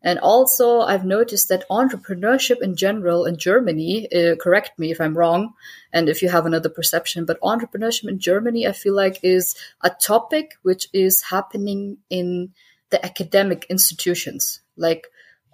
And 0.03 0.19
also, 0.19 0.81
I've 0.81 1.05
noticed 1.05 1.49
that 1.49 1.69
entrepreneurship 1.71 2.61
in 2.61 2.75
general 2.75 3.25
in 3.25 3.37
Germany, 3.37 4.13
uh, 4.13 4.35
correct 4.37 4.79
me 4.79 4.91
if 4.91 5.01
I'm 5.01 5.17
wrong, 5.17 5.55
and 5.93 6.09
if 6.09 6.23
you 6.23 6.29
have 6.29 6.45
another 6.45 6.69
perception, 6.69 7.25
but 7.25 7.41
entrepreneurship 7.41 8.09
in 8.09 8.19
Germany, 8.19 8.67
I 8.67 8.73
feel 8.73 8.95
like 8.95 9.21
is 9.23 9.55
a 9.81 9.91
topic 9.91 10.55
which 10.63 10.89
is 10.93 11.23
happening 11.23 11.99
in 12.11 12.53
the 12.91 13.05
academic 13.05 13.67
institutions. 13.71 14.61
Like 14.77 15.07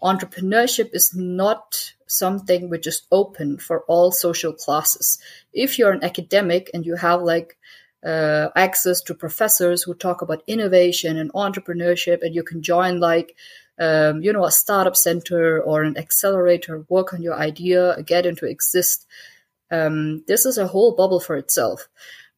entrepreneurship 0.03 0.91
is 0.93 1.15
not 1.15 1.93
something 2.07 2.71
which 2.71 2.87
is 2.87 3.03
open 3.13 3.59
for 3.59 3.83
all 3.83 4.11
social 4.13 4.53
classes. 4.53 5.19
If 5.53 5.79
you're 5.79 5.93
an 5.93 6.05
academic 6.05 6.71
and 6.73 6.87
you 6.87 6.97
have 6.97 7.21
like 7.23 7.59
uh, 8.05 8.49
access 8.55 9.03
to 9.03 9.15
professors 9.15 9.83
who 9.83 9.95
talk 9.95 10.23
about 10.23 10.43
innovation 10.47 11.17
and 11.17 11.33
entrepreneurship, 11.33 12.23
and 12.23 12.35
you 12.35 12.43
can 12.43 12.63
join 12.63 13.01
like 13.01 13.37
um, 13.79 14.23
you 14.23 14.33
know 14.33 14.45
a 14.45 14.51
startup 14.51 14.97
center 14.97 15.61
or 15.63 15.83
an 15.83 15.97
accelerator, 15.97 16.85
work 16.89 17.13
on 17.13 17.23
your 17.23 17.35
idea, 17.35 18.03
get 18.03 18.27
into 18.27 18.47
exist. 18.47 19.07
Um, 19.71 20.25
this 20.27 20.47
is 20.47 20.59
a 20.59 20.67
whole 20.67 20.95
bubble 20.95 21.21
for 21.21 21.37
itself. 21.37 21.89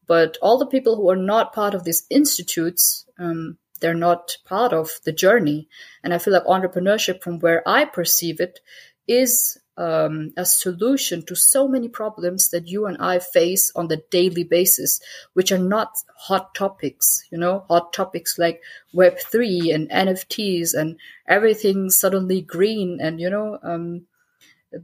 But 0.06 0.36
all 0.42 0.58
the 0.58 0.66
people 0.66 0.96
who 0.96 1.08
are 1.10 1.16
not 1.16 1.52
part 1.52 1.72
of 1.72 1.84
these 1.84 2.04
institutes, 2.10 3.06
um, 3.16 3.58
they're 3.80 3.94
not 3.94 4.36
part 4.44 4.72
of 4.72 4.90
the 5.04 5.12
journey. 5.12 5.68
And 6.02 6.12
I 6.12 6.18
feel 6.18 6.32
like 6.32 6.44
entrepreneurship, 6.44 7.22
from 7.22 7.38
where 7.38 7.62
I 7.66 7.84
perceive 7.84 8.40
it, 8.40 8.58
is 9.06 9.58
um, 9.80 10.32
a 10.36 10.44
solution 10.44 11.22
to 11.22 11.34
so 11.34 11.66
many 11.66 11.88
problems 11.88 12.50
that 12.50 12.68
you 12.68 12.84
and 12.84 12.98
I 13.00 13.18
face 13.18 13.72
on 13.74 13.88
the 13.88 14.02
daily 14.10 14.44
basis, 14.44 15.00
which 15.32 15.50
are 15.50 15.58
not 15.58 15.96
hot 16.14 16.54
topics, 16.54 17.26
you 17.32 17.38
know, 17.38 17.64
hot 17.66 17.94
topics 17.94 18.38
like 18.38 18.60
Web3 18.94 19.74
and 19.74 19.88
NFTs 19.88 20.74
and 20.74 20.98
everything 21.26 21.88
suddenly 21.88 22.42
green. 22.42 22.98
And, 23.00 23.18
you 23.18 23.30
know, 23.30 23.58
um, 23.62 24.06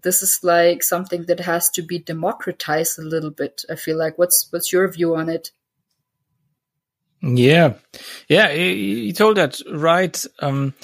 this 0.03 0.23
is 0.23 0.41
like 0.43 0.83
something 0.83 1.27
that 1.27 1.41
has 1.41 1.69
to 1.73 1.83
be 1.83 1.99
democratized 1.99 2.99
a 2.99 3.03
little 3.03 3.31
bit. 3.31 3.67
I 3.71 3.77
feel 3.77 3.99
like 3.99 4.17
what's, 4.17 4.49
what's 4.51 4.73
your 4.73 4.91
view 4.91 5.15
on 5.15 5.29
it? 5.29 5.51
Yeah, 7.21 7.75
yeah, 8.29 8.51
you 8.51 9.13
told 9.13 9.37
that 9.37 9.61
right. 9.71 10.25
Um, 10.39 10.75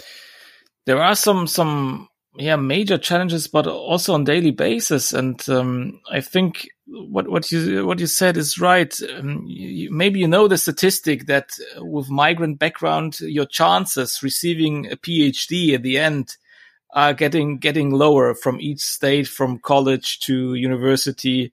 there 0.87 1.00
are 1.00 1.14
some 1.14 1.47
some 1.47 2.09
yeah 2.36 2.56
major 2.56 2.98
challenges, 2.98 3.46
but 3.46 3.66
also 3.66 4.14
on 4.14 4.24
daily 4.24 4.50
basis. 4.50 5.12
And 5.12 5.46
um, 5.48 6.00
I 6.10 6.20
think 6.20 6.68
what 6.86 7.28
what 7.28 7.50
you 7.52 7.86
what 7.86 7.98
you 7.98 8.06
said 8.06 8.36
is 8.36 8.58
right. 8.58 8.94
Um, 9.16 9.44
you, 9.46 9.90
maybe 9.90 10.20
you 10.20 10.28
know 10.28 10.48
the 10.48 10.58
statistic 10.58 11.26
that 11.26 11.50
with 11.78 12.10
migrant 12.10 12.58
background, 12.58 13.20
your 13.20 13.46
chances 13.46 14.22
receiving 14.22 14.90
a 14.90 14.96
PhD 14.96 15.74
at 15.74 15.82
the 15.82 15.98
end 15.98 16.36
are 16.94 17.14
getting 17.14 17.58
getting 17.58 17.90
lower 17.90 18.34
from 18.34 18.60
each 18.60 18.80
state, 18.80 19.28
from 19.28 19.58
college 19.58 20.20
to 20.20 20.54
university 20.54 21.52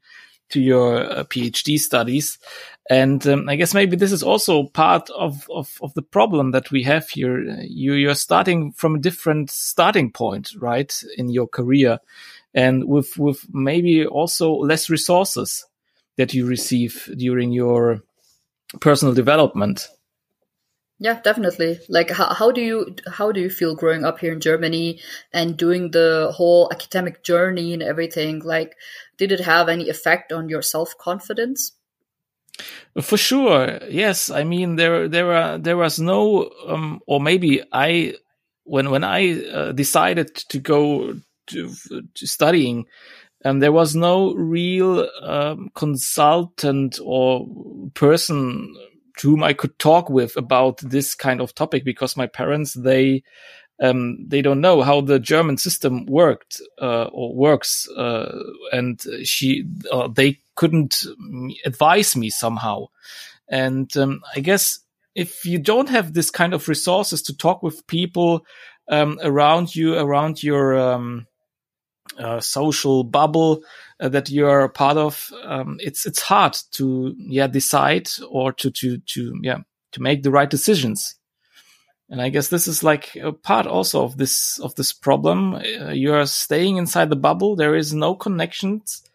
to 0.50 0.60
your 0.60 1.00
uh, 1.00 1.24
PhD 1.26 1.78
studies. 1.78 2.38
And 2.90 3.26
um, 3.28 3.48
I 3.48 3.56
guess 3.56 3.76
maybe 3.76 3.96
this 3.96 4.12
is 4.12 4.24
also 4.24 4.64
part 4.64 5.12
of, 5.12 5.48
of, 5.52 5.78
of 5.82 5.94
the 5.94 6.02
problem 6.02 6.52
that 6.52 6.72
we 6.72 6.82
have 6.84 7.08
here. 7.08 7.40
You, 7.62 7.94
you're 7.94 8.16
starting 8.16 8.72
from 8.72 8.96
a 8.96 9.00
different 9.00 9.52
starting 9.52 10.12
point, 10.12 10.54
right? 10.58 10.92
In 11.16 11.30
your 11.30 11.48
career 11.48 12.00
and 12.56 12.86
with, 12.86 13.16
with 13.18 13.46
maybe 13.54 14.08
also 14.08 14.52
less 14.54 14.90
resources 14.90 15.68
that 16.18 16.34
you 16.34 16.48
receive 16.48 17.08
during 17.16 17.52
your 17.52 18.02
personal 18.82 19.14
development. 19.14 19.88
Yeah, 20.98 21.22
definitely. 21.22 21.80
Like, 21.88 22.10
how, 22.10 22.34
how 22.34 22.52
do 22.52 22.60
you 22.60 22.96
how 23.08 23.32
do 23.32 23.40
you 23.40 23.50
feel 23.50 23.74
growing 23.74 24.04
up 24.04 24.20
here 24.20 24.34
in 24.34 24.42
Germany 24.42 25.00
and 25.32 25.56
doing 25.56 25.92
the 25.92 26.34
whole 26.36 26.70
academic 26.74 27.24
journey 27.24 27.74
and 27.74 27.82
everything? 27.82 28.40
Like, 28.40 28.76
did 29.18 29.32
it 29.32 29.40
have 29.40 29.70
any 29.70 29.88
effect 29.88 30.34
on 30.34 30.50
your 30.50 30.62
self 30.62 30.98
confidence? 30.98 31.72
For 33.02 33.18
sure, 33.18 33.80
yes. 33.90 34.30
I 34.30 34.44
mean, 34.44 34.76
there 34.76 35.08
there 35.08 35.32
are 35.34 35.58
there 35.58 35.78
was 35.78 36.00
no, 36.00 36.52
um, 36.68 37.02
or 37.08 37.22
maybe 37.22 37.62
I, 37.72 38.16
when 38.64 38.90
when 38.90 39.04
I 39.04 39.46
uh, 39.46 39.72
decided 39.72 40.36
to 40.50 40.60
go 40.60 41.16
to, 41.48 41.74
to 42.16 42.28
studying, 42.28 42.86
um, 43.46 43.60
there 43.60 43.72
was 43.72 43.96
no 43.96 44.34
real 44.34 45.08
um, 45.22 45.70
consultant 45.76 47.00
or 47.04 47.48
person 47.94 48.76
to 49.18 49.30
whom 49.30 49.44
I 49.44 49.54
could 49.54 49.78
talk 49.80 50.10
with 50.10 50.36
about 50.38 50.78
this 50.80 51.16
kind 51.16 51.42
of 51.42 51.54
topic 51.54 51.84
because 51.84 52.18
my 52.18 52.28
parents 52.28 52.74
they 52.74 53.24
um, 53.82 54.18
they 54.28 54.42
don't 54.42 54.62
know 54.62 54.82
how 54.82 55.02
the 55.02 55.20
German 55.20 55.58
system 55.58 56.06
worked 56.06 56.62
uh, 56.82 57.06
or 57.06 57.34
works, 57.34 57.88
uh, 57.96 58.38
and 58.74 59.02
she 59.24 59.66
uh, 59.92 60.08
they 60.10 60.40
couldn't 60.60 61.06
advise 61.64 62.18
me 62.18 62.30
somehow. 62.30 62.88
And 63.48 63.96
um, 63.96 64.22
I 64.36 64.42
guess 64.42 64.80
if 65.16 65.46
you 65.46 65.58
don't 65.58 65.88
have 65.88 66.14
this 66.14 66.30
kind 66.30 66.54
of 66.54 66.68
resources 66.68 67.22
to 67.24 67.38
talk 67.38 67.64
with 67.64 67.88
people 67.88 68.46
um, 68.90 69.20
around 69.24 69.74
you, 69.74 69.96
around 69.96 70.44
your 70.44 70.78
um, 70.78 71.28
uh, 72.18 72.42
social 72.42 73.06
bubble 73.06 73.62
uh, 74.02 74.10
that 74.10 74.30
you 74.30 74.48
are 74.48 74.66
a 74.66 74.70
part 74.70 74.98
of, 74.98 75.32
um, 75.46 75.78
it's 75.80 76.06
it's 76.06 76.22
hard 76.22 76.58
to 76.72 77.16
yeah 77.18 77.48
decide 77.48 78.10
or 78.30 78.52
to 78.52 78.70
to 78.70 78.98
to 79.14 79.40
yeah 79.42 79.60
to 79.94 80.02
make 80.02 80.24
the 80.24 80.32
right 80.32 80.50
decisions. 80.50 81.16
And 82.10 82.22
I 82.22 82.30
guess 82.30 82.50
this 82.50 82.68
is 82.68 82.84
like 82.84 83.16
a 83.16 83.32
part 83.32 83.66
also 83.66 84.04
of 84.04 84.18
this 84.18 84.60
of 84.60 84.76
this 84.76 84.92
problem. 84.92 85.56
Uh, 85.56 85.94
you 85.94 86.14
are 86.14 86.26
staying 86.26 86.76
inside 86.76 87.10
the 87.10 87.16
bubble. 87.28 87.56
There 87.56 87.78
is 87.78 87.94
no 87.94 88.14
connections 88.14 89.09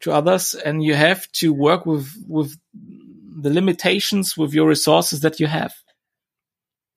to 0.00 0.12
others, 0.12 0.54
and 0.54 0.82
you 0.82 0.94
have 0.94 1.30
to 1.32 1.52
work 1.52 1.86
with 1.86 2.08
with 2.26 2.56
the 2.72 3.50
limitations 3.50 4.36
with 4.36 4.52
your 4.52 4.68
resources 4.68 5.20
that 5.20 5.40
you 5.40 5.46
have. 5.46 5.72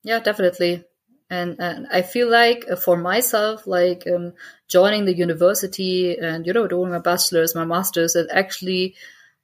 Yeah, 0.02 0.20
definitely. 0.20 0.84
And, 1.30 1.56
and 1.58 1.86
I 1.90 2.02
feel 2.02 2.30
like 2.30 2.66
uh, 2.70 2.76
for 2.76 2.96
myself, 2.96 3.66
like 3.66 4.06
um, 4.06 4.34
joining 4.68 5.06
the 5.06 5.16
university 5.16 6.18
and 6.18 6.46
you 6.46 6.52
know 6.52 6.68
doing 6.68 6.90
my 6.90 6.98
bachelor's, 6.98 7.54
my 7.54 7.64
master's, 7.64 8.14
it 8.14 8.28
actually 8.30 8.94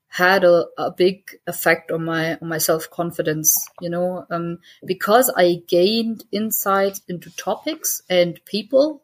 had 0.08 0.44
a, 0.44 0.66
a 0.76 0.90
big 0.90 1.38
effect 1.46 1.90
on 1.90 2.04
my 2.04 2.34
on 2.36 2.48
my 2.48 2.58
self 2.58 2.90
confidence. 2.90 3.56
You 3.80 3.88
know, 3.88 4.26
um, 4.30 4.58
because 4.84 5.32
I 5.34 5.62
gained 5.66 6.24
insight 6.30 7.00
into 7.08 7.34
topics 7.36 8.02
and 8.08 8.40
people. 8.44 9.02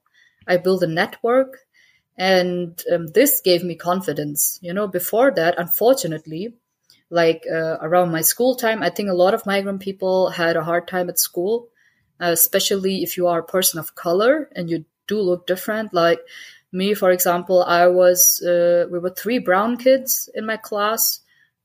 I 0.48 0.58
built 0.58 0.84
a 0.84 0.86
network, 0.86 1.65
and 2.18 2.80
um, 2.92 3.06
this 3.08 3.40
gave 3.40 3.62
me 3.62 3.74
confidence. 3.74 4.58
You 4.62 4.72
know, 4.72 4.88
before 4.88 5.30
that, 5.32 5.58
unfortunately, 5.58 6.54
like 7.10 7.44
uh, 7.50 7.76
around 7.80 8.10
my 8.10 8.22
school 8.22 8.56
time, 8.56 8.82
I 8.82 8.90
think 8.90 9.08
a 9.08 9.14
lot 9.14 9.34
of 9.34 9.46
migrant 9.46 9.80
people 9.80 10.30
had 10.30 10.56
a 10.56 10.64
hard 10.64 10.88
time 10.88 11.08
at 11.08 11.18
school, 11.18 11.68
uh, 12.20 12.30
especially 12.32 13.02
if 13.02 13.16
you 13.16 13.26
are 13.28 13.40
a 13.40 13.44
person 13.44 13.78
of 13.78 13.94
color 13.94 14.48
and 14.56 14.68
you 14.70 14.84
do 15.06 15.20
look 15.20 15.46
different. 15.46 15.94
Like 15.94 16.20
me, 16.72 16.94
for 16.94 17.10
example, 17.10 17.62
I 17.62 17.86
was, 17.86 18.42
uh, 18.42 18.86
we 18.90 18.98
were 18.98 19.10
three 19.10 19.38
brown 19.38 19.76
kids 19.76 20.28
in 20.34 20.46
my 20.46 20.56
class. 20.56 21.20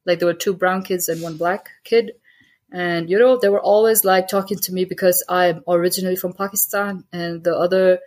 Like 0.05 0.19
there 0.19 0.27
were 0.27 0.33
two 0.33 0.53
brown 0.53 0.83
kids 0.83 1.09
and 1.09 1.21
one 1.21 1.37
black 1.37 1.69
kid. 1.83 2.13
And, 2.71 3.09
you 3.09 3.19
know, 3.19 3.37
they 3.37 3.49
were 3.49 3.61
always 3.61 4.05
like 4.05 4.27
talking 4.27 4.57
to 4.59 4.73
me 4.73 4.85
because 4.85 5.23
I'm 5.27 5.63
originally 5.67 6.15
from 6.15 6.33
Pakistan. 6.33 7.03
And 7.11 7.43
the 7.43 7.55
other, 7.55 7.99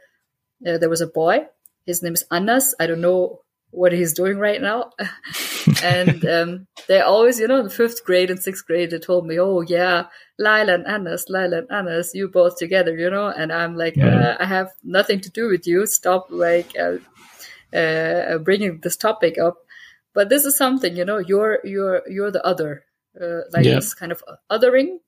uh, 0.66 0.78
there 0.78 0.88
was 0.88 1.00
a 1.00 1.06
boy. 1.06 1.46
His 1.86 2.02
name 2.02 2.14
is 2.14 2.24
Anas. 2.30 2.74
I 2.80 2.86
don't 2.86 3.00
know 3.00 3.40
what 3.70 3.92
he's 3.92 4.12
doing 4.14 4.38
right 4.38 4.60
now. 4.62 4.90
and 5.82 6.24
um, 6.24 6.66
they 6.88 7.00
always, 7.00 7.40
you 7.40 7.48
know, 7.48 7.60
in 7.60 7.68
fifth 7.68 8.04
grade 8.04 8.30
and 8.30 8.40
sixth 8.40 8.66
grade, 8.66 8.90
they 8.90 8.98
told 8.98 9.26
me, 9.26 9.38
oh, 9.38 9.60
yeah, 9.62 10.06
Lila 10.38 10.74
and 10.74 10.86
Anas, 10.86 11.26
Lila 11.28 11.58
and 11.58 11.70
Anas, 11.70 12.14
you 12.14 12.28
both 12.28 12.56
together, 12.56 12.96
you 12.96 13.10
know? 13.10 13.28
And 13.28 13.52
I'm 13.52 13.76
like, 13.76 13.98
uh, 13.98 14.36
I 14.38 14.44
have 14.44 14.70
nothing 14.82 15.20
to 15.22 15.30
do 15.30 15.48
with 15.48 15.66
you. 15.66 15.86
Stop, 15.86 16.26
like, 16.30 16.72
uh, 16.78 16.98
uh, 17.76 18.38
bringing 18.38 18.80
this 18.82 18.96
topic 18.96 19.38
up. 19.38 19.56
but 20.14 20.28
this 20.28 20.44
is 20.44 20.56
something 20.56 20.96
you 20.96 21.04
know 21.04 21.18
you're 21.18 21.58
you're 21.64 22.02
you're 22.08 22.30
the 22.30 22.44
other 22.46 22.84
uh, 23.20 23.40
like 23.52 23.64
Yeah. 23.66 23.74
this 23.74 23.94
kind 23.94 24.12
of 24.12 24.22
othering 24.48 24.98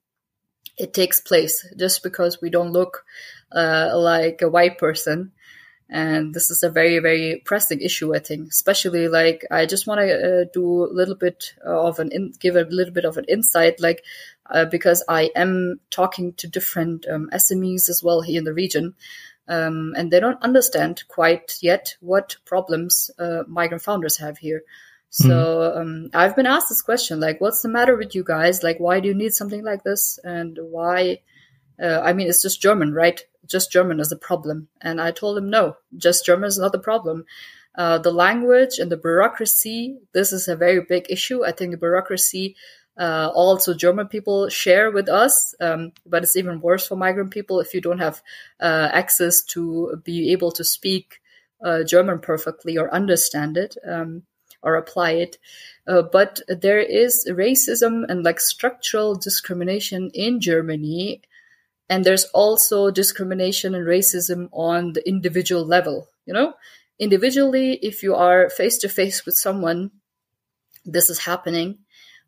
it 0.76 0.92
takes 0.92 1.20
place 1.20 1.64
just 1.78 2.02
because 2.02 2.40
we 2.42 2.50
don't 2.50 2.72
look 2.72 3.04
uh, 3.52 3.90
like 3.94 4.42
a 4.42 4.48
white 4.50 4.78
person 4.78 5.32
and 5.88 6.34
this 6.34 6.50
is 6.50 6.62
a 6.62 6.70
very 6.70 6.98
very 6.98 7.42
pressing 7.44 7.80
issue 7.80 8.14
i 8.14 8.18
think 8.18 8.48
especially 8.48 9.08
like 9.08 9.44
i 9.50 9.64
just 9.64 9.86
want 9.86 10.00
to 10.00 10.42
uh, 10.42 10.44
do 10.52 10.84
a 10.84 10.92
little 10.92 11.14
bit 11.14 11.54
of 11.64 11.98
an 11.98 12.10
in- 12.10 12.32
give 12.40 12.56
a 12.56 12.62
little 12.62 12.92
bit 12.92 13.04
of 13.04 13.16
an 13.16 13.24
insight 13.28 13.80
like 13.80 14.04
uh, 14.50 14.64
because 14.64 15.04
i 15.08 15.30
am 15.36 15.78
talking 15.90 16.32
to 16.32 16.48
different 16.48 17.06
um, 17.08 17.30
smes 17.34 17.88
as 17.88 18.02
well 18.02 18.20
here 18.20 18.38
in 18.38 18.44
the 18.44 18.54
region 18.54 18.94
um, 19.48 19.94
and 19.96 20.10
they 20.10 20.18
don't 20.18 20.42
understand 20.42 21.04
quite 21.06 21.56
yet 21.62 21.96
what 22.00 22.36
problems 22.44 23.10
uh, 23.18 23.44
migrant 23.46 23.82
founders 23.82 24.16
have 24.16 24.38
here 24.38 24.62
so 25.08 25.72
um, 25.74 26.10
I've 26.12 26.36
been 26.36 26.44
asked 26.44 26.68
this 26.68 26.82
question, 26.82 27.20
like, 27.20 27.40
what's 27.40 27.62
the 27.62 27.70
matter 27.70 27.96
with 27.96 28.14
you 28.14 28.22
guys? 28.22 28.62
Like, 28.62 28.78
why 28.78 29.00
do 29.00 29.08
you 29.08 29.14
need 29.14 29.32
something 29.32 29.64
like 29.64 29.82
this? 29.82 30.18
And 30.22 30.58
why? 30.60 31.20
Uh, 31.80 32.00
I 32.02 32.12
mean, 32.12 32.28
it's 32.28 32.42
just 32.42 32.60
German, 32.60 32.92
right? 32.92 33.20
Just 33.46 33.72
German 33.72 34.00
is 34.00 34.08
the 34.08 34.16
problem. 34.16 34.68
And 34.80 35.00
I 35.00 35.10
told 35.10 35.38
him, 35.38 35.50
no, 35.50 35.76
just 35.96 36.26
German 36.26 36.48
is 36.48 36.58
not 36.58 36.72
the 36.72 36.78
problem. 36.78 37.24
Uh, 37.74 37.98
the 37.98 38.12
language 38.12 38.78
and 38.78 38.90
the 38.90 38.96
bureaucracy, 38.96 39.98
this 40.12 40.32
is 40.32 40.48
a 40.48 40.56
very 40.56 40.80
big 40.80 41.06
issue. 41.10 41.44
I 41.44 41.52
think 41.52 41.72
the 41.72 41.76
bureaucracy, 41.76 42.56
uh, 42.98 43.30
also 43.34 43.74
German 43.74 44.08
people 44.08 44.48
share 44.48 44.90
with 44.90 45.08
us, 45.08 45.54
um, 45.60 45.92
but 46.06 46.22
it's 46.22 46.36
even 46.36 46.62
worse 46.62 46.86
for 46.86 46.96
migrant 46.96 47.30
people 47.30 47.60
if 47.60 47.74
you 47.74 47.82
don't 47.82 47.98
have 47.98 48.22
uh, 48.58 48.88
access 48.92 49.42
to 49.44 50.00
be 50.02 50.32
able 50.32 50.52
to 50.52 50.64
speak 50.64 51.20
uh, 51.62 51.82
German 51.82 52.20
perfectly 52.20 52.78
or 52.78 52.92
understand 52.92 53.58
it. 53.58 53.76
Um, 53.86 54.22
or 54.62 54.74
apply 54.74 55.12
it. 55.12 55.38
Uh, 55.86 56.02
but 56.02 56.40
there 56.48 56.80
is 56.80 57.28
racism 57.30 58.04
and 58.08 58.24
like 58.24 58.40
structural 58.40 59.14
discrimination 59.14 60.10
in 60.12 60.40
Germany. 60.40 61.22
And 61.88 62.04
there's 62.04 62.24
also 62.34 62.90
discrimination 62.90 63.74
and 63.74 63.86
racism 63.86 64.48
on 64.52 64.92
the 64.92 65.08
individual 65.08 65.64
level. 65.64 66.08
You 66.24 66.34
know, 66.34 66.54
individually, 66.98 67.78
if 67.82 68.02
you 68.02 68.14
are 68.14 68.50
face 68.50 68.78
to 68.78 68.88
face 68.88 69.24
with 69.24 69.36
someone, 69.36 69.92
this 70.84 71.10
is 71.10 71.20
happening. 71.20 71.78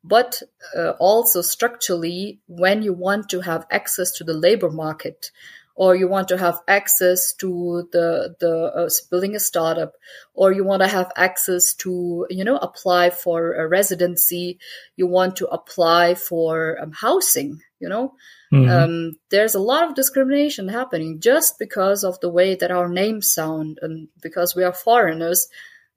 But 0.05 0.43
uh, 0.77 0.91
also 1.01 1.43
structurally, 1.43 2.41
when 2.47 2.83
you 2.83 2.93
want 2.93 3.29
to 3.31 3.41
have 3.41 3.67
access 3.71 4.13
to 4.13 4.25
the 4.25 4.35
labor 4.35 4.71
market, 4.71 5.33
or 5.79 5.95
you 5.95 6.09
want 6.09 6.27
to 6.27 6.37
have 6.37 6.61
access 6.67 7.33
to 7.35 7.89
the 7.93 8.35
the 8.41 8.55
uh, 8.75 8.89
building 9.11 9.37
a 9.37 9.41
startup 9.41 9.93
or 10.35 10.53
you 10.53 10.65
want 10.65 10.83
to 10.83 10.89
have 10.89 11.13
access 11.17 11.73
to 11.73 12.27
you 12.29 12.45
know 12.45 12.57
apply 12.57 13.11
for 13.11 13.55
a 13.55 13.67
residency 13.67 14.59
you 14.97 15.07
want 15.07 15.37
to 15.37 15.47
apply 15.47 16.15
for 16.17 16.77
um, 16.83 16.91
housing 16.91 17.63
you 17.79 17.89
know 17.89 18.13
Mhm. 18.53 18.69
um, 18.71 19.17
there's 19.31 19.55
a 19.55 19.61
lot 19.61 19.85
of 19.89 19.95
discrimination 19.95 20.69
happening 20.69 21.21
just 21.21 21.59
because 21.59 22.05
of 22.05 22.19
the 22.21 22.31
way 22.31 22.55
that 22.55 22.71
our 22.71 22.89
names 22.89 23.33
sound 23.33 23.79
and 23.83 24.09
because 24.23 24.55
we 24.57 24.65
are 24.65 24.73
foreigners 24.73 25.49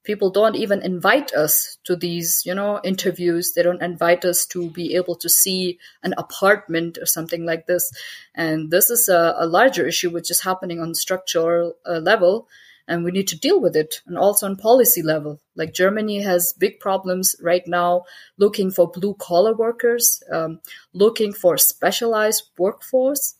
people 0.03 0.31
don't 0.31 0.55
even 0.55 0.81
invite 0.81 1.31
us 1.33 1.77
to 1.83 1.95
these 1.95 2.43
you 2.45 2.55
know 2.55 2.79
interviews. 2.83 3.53
They 3.53 3.63
don't 3.63 3.81
invite 3.81 4.25
us 4.25 4.45
to 4.47 4.69
be 4.69 4.95
able 4.95 5.15
to 5.17 5.29
see 5.29 5.77
an 6.03 6.13
apartment 6.17 6.97
or 6.99 7.05
something 7.05 7.45
like 7.45 7.67
this. 7.67 7.91
And 8.33 8.71
this 8.71 8.89
is 8.89 9.09
a, 9.09 9.35
a 9.37 9.45
larger 9.45 9.85
issue 9.87 10.09
which 10.09 10.31
is 10.31 10.41
happening 10.41 10.79
on 10.79 10.95
structural 10.95 11.75
uh, 11.85 11.99
level 11.99 12.47
and 12.87 13.03
we 13.03 13.11
need 13.11 13.27
to 13.27 13.39
deal 13.39 13.59
with 13.59 13.75
it 13.75 14.01
and 14.05 14.17
also 14.17 14.45
on 14.45 14.55
policy 14.55 15.01
level. 15.01 15.39
Like 15.55 15.73
germany 15.73 16.21
has 16.21 16.53
big 16.53 16.79
problems 16.79 17.35
right 17.41 17.65
now 17.67 18.03
looking 18.37 18.71
for 18.71 18.89
blue 18.89 19.13
collar 19.15 19.53
workers 19.53 20.23
um, 20.31 20.59
looking 20.93 21.33
for 21.33 21.57
specialized 21.57 22.49
workforce 22.57 23.35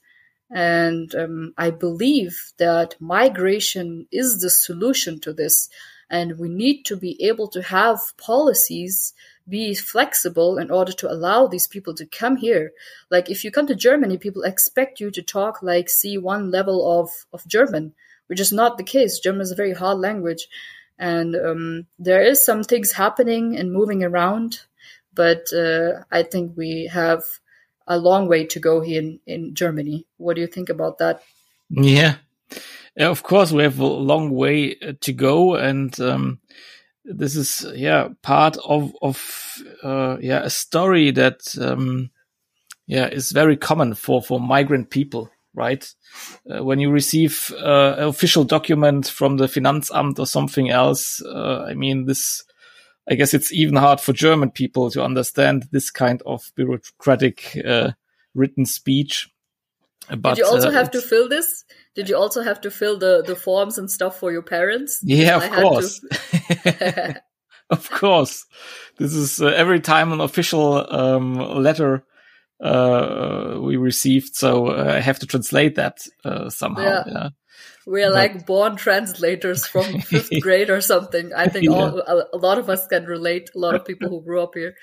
and 0.53 1.15
um, 1.15 1.53
i 1.57 1.69
believe 1.71 2.51
that 2.57 2.96
migration 3.00 4.05
is 4.11 4.42
the 4.42 4.50
solution 4.50 5.18
to 5.22 5.31
this 5.31 5.70
and 6.09 6.37
we 6.37 6.50
need 6.50 6.83
to 6.83 6.98
be 6.98 7.16
able 7.24 7.48
to 7.48 7.61
have 7.61 8.00
policies 8.18 9.13
be 9.48 9.74
flexible 9.74 10.57
in 10.57 10.70
order 10.70 10.92
to 10.92 11.11
allow 11.11 11.48
these 11.48 11.68
people 11.68 11.94
to 11.96 12.05
come 12.05 12.37
here. 12.37 12.74
Like 13.09 13.29
if 13.29 13.44
you 13.44 13.51
come 13.51 13.68
to 13.68 13.75
germany 13.75 14.18
people 14.18 14.44
expect 14.44 15.00
you 15.00 15.09
to 15.11 15.22
talk 15.22 15.63
like 15.63 15.87
c1 15.87 16.51
level 16.51 17.00
of, 17.00 17.09
of 17.33 17.48
german 17.48 17.94
which 18.31 18.39
is 18.39 18.51
not 18.51 18.77
the 18.77 18.83
case. 18.83 19.20
German 19.20 19.41
is 19.41 19.51
a 19.51 19.55
very 19.55 19.74
hard 19.74 20.00
language. 20.00 20.48
And 20.98 21.35
um, 21.35 21.87
there 22.00 22.24
is 22.24 22.44
some 22.44 22.63
things 22.63 22.91
happening 22.91 23.57
and 23.57 23.72
moving 23.72 24.03
around 24.03 24.61
but 25.13 25.51
uh, 25.53 26.03
i 26.11 26.24
think 26.24 26.55
we 26.55 26.89
have 26.91 27.24
a 27.87 27.98
long 27.98 28.27
way 28.27 28.46
to 28.46 28.59
go 28.59 28.81
here 28.81 29.01
in, 29.01 29.20
in 29.25 29.55
germany. 29.55 30.05
What 30.17 30.35
do 30.35 30.41
you 30.41 30.48
think 30.48 30.70
about 30.70 31.00
that? 31.00 31.24
Yeah. 31.70 32.15
Of 32.96 33.24
course, 33.24 33.51
we 33.51 33.63
have 33.63 33.79
a 33.79 33.85
long 33.85 34.31
way 34.31 34.75
uh, 34.75 34.94
to 35.01 35.13
go, 35.13 35.55
and 35.55 35.98
um, 36.00 36.39
this 37.03 37.35
is 37.35 37.65
yeah 37.74 38.09
part 38.22 38.57
of 38.57 38.94
of 39.01 39.63
uh, 39.81 40.17
yeah 40.22 40.41
a 40.44 40.50
story 40.50 41.11
that 41.11 41.39
um, 41.59 42.11
yeah 42.87 43.07
is 43.07 43.31
very 43.31 43.57
common 43.57 43.94
for 43.94 44.22
for 44.22 44.39
migrant 44.39 44.89
people, 44.89 45.31
right? 45.53 45.87
Uh, 46.50 46.64
when 46.64 46.79
you 46.79 46.90
receive 46.92 47.53
uh, 47.57 47.96
an 47.98 48.07
official 48.07 48.44
document 48.44 49.07
from 49.07 49.37
the 49.37 49.48
Finanzamt 49.48 50.20
or 50.20 50.25
something 50.25 50.70
else, 50.70 51.22
uh, 51.24 51.66
I 51.68 51.74
mean 51.74 52.05
this. 52.05 52.44
I 53.09 53.16
guess 53.16 53.33
it's 53.33 53.51
even 53.51 53.75
hard 53.75 54.00
for 54.00 54.14
German 54.14 54.51
people 54.51 54.92
to 54.92 55.03
understand 55.03 55.68
this 55.72 55.90
kind 55.90 56.22
of 56.25 56.51
bureaucratic 56.55 57.57
uh, 57.66 57.92
written 58.35 58.66
speech. 58.66 59.27
But 60.07 60.35
did 60.35 60.37
you 60.40 60.46
also 60.46 60.70
uh, 60.70 60.72
have 60.72 60.92
to 60.92 61.01
fill 61.01 61.27
this 61.27 61.66
did 61.96 62.07
you 62.07 62.16
also 62.16 62.42
have 62.42 62.61
to 62.61 62.72
fill 62.72 62.98
the, 62.98 63.24
the 63.25 63.35
forms 63.35 63.77
and 63.77 63.92
stuff 63.92 64.18
for 64.20 64.31
your 64.31 64.42
parents 64.42 65.00
Yeah, 65.03 65.37
of 65.37 65.44
to- 65.44 65.61
course. 65.61 66.01
of 67.70 67.90
course. 67.90 68.46
This 68.98 69.14
is 69.14 69.42
uh, 69.42 69.48
every 69.48 69.81
time 69.81 70.14
an 70.14 70.22
official 70.22 70.85
um, 70.94 71.35
letter 71.35 72.03
uh, 72.61 73.57
we 73.59 73.77
received, 73.77 74.35
so 74.35 74.67
uh, 74.67 74.93
I 74.95 75.00
have 75.00 75.19
to 75.19 75.27
translate 75.27 75.75
that 75.75 76.05
uh, 76.24 76.50
somehow. 76.50 76.83
Yeah. 76.83 77.03
Yeah. 77.07 77.29
We're 77.87 78.09
But- 78.09 78.15
like 78.15 78.45
born 78.45 78.75
translators 78.75 79.65
from 79.65 80.01
fifth 80.01 80.29
grade 80.41 80.69
or 80.69 80.81
something. 80.81 81.33
I 81.33 81.47
think 81.47 81.69
all, 81.69 82.00
a, 82.00 82.25
a 82.33 82.37
lot 82.37 82.59
of 82.59 82.69
us 82.69 82.85
can 82.87 83.05
relate. 83.05 83.50
A 83.55 83.59
lot 83.59 83.75
of 83.75 83.85
people 83.85 84.09
who 84.09 84.21
grew 84.24 84.41
up 84.41 84.51
here. 84.53 84.75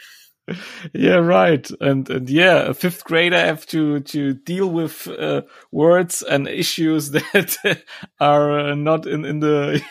yeah, 0.94 1.16
right. 1.16 1.70
And 1.80 2.08
and 2.10 2.28
yeah, 2.28 2.68
a 2.68 2.74
fifth 2.74 3.04
grader 3.04 3.38
have 3.38 3.66
to 3.66 4.00
to 4.00 4.34
deal 4.34 4.68
with 4.68 5.06
uh, 5.06 5.42
words 5.70 6.22
and 6.22 6.48
issues 6.48 7.10
that 7.12 7.82
are 8.18 8.70
uh, 8.70 8.74
not 8.74 9.06
in 9.06 9.24
in 9.24 9.40
the 9.40 9.82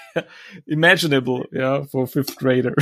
imaginable. 0.67 1.45
Yeah, 1.52 1.84
for 1.84 2.08
fifth 2.08 2.36
grader. 2.36 2.76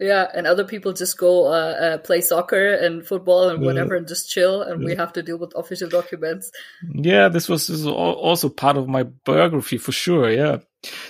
Yeah, 0.00 0.26
and 0.32 0.46
other 0.46 0.64
people 0.64 0.94
just 0.94 1.18
go 1.18 1.48
uh, 1.48 1.50
uh, 1.50 1.98
play 1.98 2.22
soccer 2.22 2.72
and 2.72 3.06
football 3.06 3.50
and 3.50 3.62
whatever 3.62 3.94
and 3.94 4.08
just 4.08 4.30
chill, 4.30 4.62
and 4.62 4.82
we 4.82 4.96
have 4.96 5.12
to 5.12 5.22
deal 5.22 5.36
with 5.36 5.52
official 5.54 5.90
documents. 5.90 6.50
Yeah, 6.94 7.28
this 7.28 7.50
was, 7.50 7.66
this 7.66 7.84
was 7.84 7.86
also 7.86 8.48
part 8.48 8.78
of 8.78 8.88
my 8.88 9.02
biography 9.02 9.76
for 9.76 9.92
sure. 9.92 10.30
Yeah. 10.30 10.60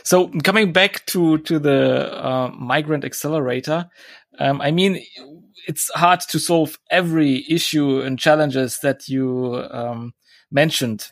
So 0.03 0.29
coming 0.43 0.73
back 0.73 1.07
to 1.07 1.39
to 1.39 1.61
the 1.61 2.13
uh, 2.13 2.51
migrant 2.59 3.05
accelerator, 3.05 3.89
um, 4.41 4.61
I 4.61 4.73
mean, 4.73 5.01
it's 5.69 5.89
hard 5.95 6.21
to 6.31 6.41
solve 6.41 6.77
every 6.91 7.45
issue 7.49 8.01
and 8.01 8.19
challenges 8.19 8.81
that 8.83 9.09
you 9.09 9.65
um, 9.71 10.15
mentioned. 10.51 11.07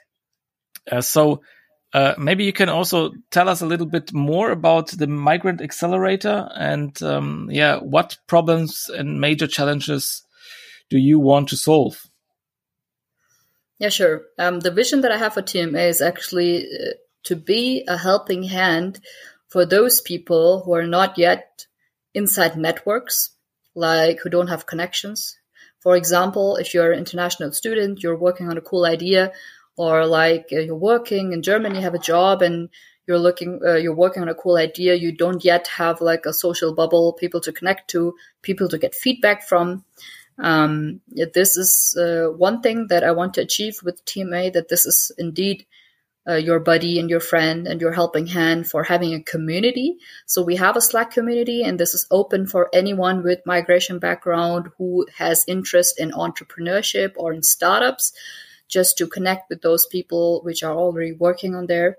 Uh, 0.90 1.00
so 1.00 1.42
uh, 1.94 2.14
maybe 2.18 2.44
you 2.44 2.52
can 2.52 2.68
also 2.68 3.12
tell 3.30 3.48
us 3.48 3.62
a 3.62 3.66
little 3.66 3.86
bit 3.86 4.12
more 4.12 4.50
about 4.50 4.88
the 4.88 5.06
migrant 5.06 5.60
accelerator 5.62 6.48
and 6.54 7.02
um, 7.02 7.48
yeah, 7.50 7.78
what 7.78 8.18
problems 8.26 8.90
and 8.94 9.20
major 9.20 9.46
challenges 9.46 10.22
do 10.90 10.98
you 10.98 11.18
want 11.18 11.48
to 11.48 11.56
solve? 11.56 12.02
Yeah, 13.78 13.90
sure. 13.90 14.22
Um, 14.38 14.60
the 14.60 14.70
vision 14.70 15.02
that 15.02 15.12
I 15.12 15.16
have 15.16 15.34
for 15.34 15.42
TMA 15.42 15.88
is 15.88 16.00
actually 16.00 16.64
uh, 16.64 16.92
to 17.24 17.36
be 17.36 17.84
a 17.86 17.96
helping 17.96 18.42
hand 18.42 19.00
for 19.48 19.64
those 19.64 20.00
people 20.00 20.62
who 20.64 20.74
are 20.74 20.86
not 20.86 21.16
yet 21.16 21.66
inside 22.12 22.56
networks, 22.56 23.30
like 23.74 24.20
who 24.20 24.28
don't 24.28 24.48
have 24.48 24.66
connections. 24.66 25.38
For 25.80 25.96
example, 25.96 26.56
if 26.56 26.74
you're 26.74 26.92
an 26.92 26.98
international 26.98 27.52
student, 27.52 28.02
you're 28.02 28.18
working 28.18 28.48
on 28.50 28.58
a 28.58 28.62
cool 28.62 28.84
idea, 28.84 29.32
or 29.78 30.06
like 30.06 30.48
uh, 30.52 30.58
you're 30.58 30.74
working 30.74 31.32
in 31.32 31.42
Germany, 31.42 31.76
you 31.76 31.82
have 31.82 31.94
a 31.94 31.98
job, 31.98 32.42
and 32.42 32.68
you're 33.06 33.18
looking, 33.18 33.60
uh, 33.64 33.76
you're 33.76 33.94
working 33.94 34.22
on 34.22 34.28
a 34.28 34.34
cool 34.34 34.56
idea. 34.56 34.94
You 34.94 35.12
don't 35.12 35.44
yet 35.44 35.68
have 35.68 36.00
like 36.00 36.26
a 36.26 36.32
social 36.32 36.74
bubble, 36.74 37.14
people 37.14 37.40
to 37.42 37.52
connect 37.52 37.88
to, 37.90 38.14
people 38.42 38.68
to 38.68 38.78
get 38.78 38.94
feedback 38.94 39.46
from. 39.48 39.84
Um, 40.38 41.00
this 41.08 41.56
is 41.56 41.96
uh, 41.98 42.30
one 42.30 42.60
thing 42.60 42.88
that 42.88 43.04
I 43.04 43.12
want 43.12 43.34
to 43.34 43.40
achieve 43.40 43.80
with 43.82 44.04
TMA. 44.04 44.52
That 44.52 44.68
this 44.68 44.84
is 44.84 45.12
indeed 45.16 45.64
uh, 46.28 46.34
your 46.34 46.60
buddy 46.60 46.98
and 46.98 47.08
your 47.08 47.20
friend 47.20 47.66
and 47.66 47.80
your 47.80 47.92
helping 47.92 48.26
hand 48.26 48.68
for 48.68 48.82
having 48.82 49.14
a 49.14 49.22
community. 49.22 49.96
So 50.26 50.42
we 50.42 50.56
have 50.56 50.76
a 50.76 50.80
Slack 50.80 51.10
community, 51.12 51.62
and 51.62 51.78
this 51.78 51.94
is 51.94 52.06
open 52.10 52.46
for 52.46 52.68
anyone 52.74 53.22
with 53.22 53.46
migration 53.46 53.98
background 53.98 54.70
who 54.76 55.06
has 55.16 55.44
interest 55.48 55.98
in 55.98 56.10
entrepreneurship 56.10 57.12
or 57.16 57.32
in 57.32 57.42
startups, 57.42 58.12
just 58.68 58.98
to 58.98 59.06
connect 59.06 59.48
with 59.50 59.62
those 59.62 59.86
people 59.86 60.40
which 60.42 60.62
are 60.62 60.74
already 60.74 61.12
working 61.12 61.54
on 61.54 61.66
there. 61.66 61.96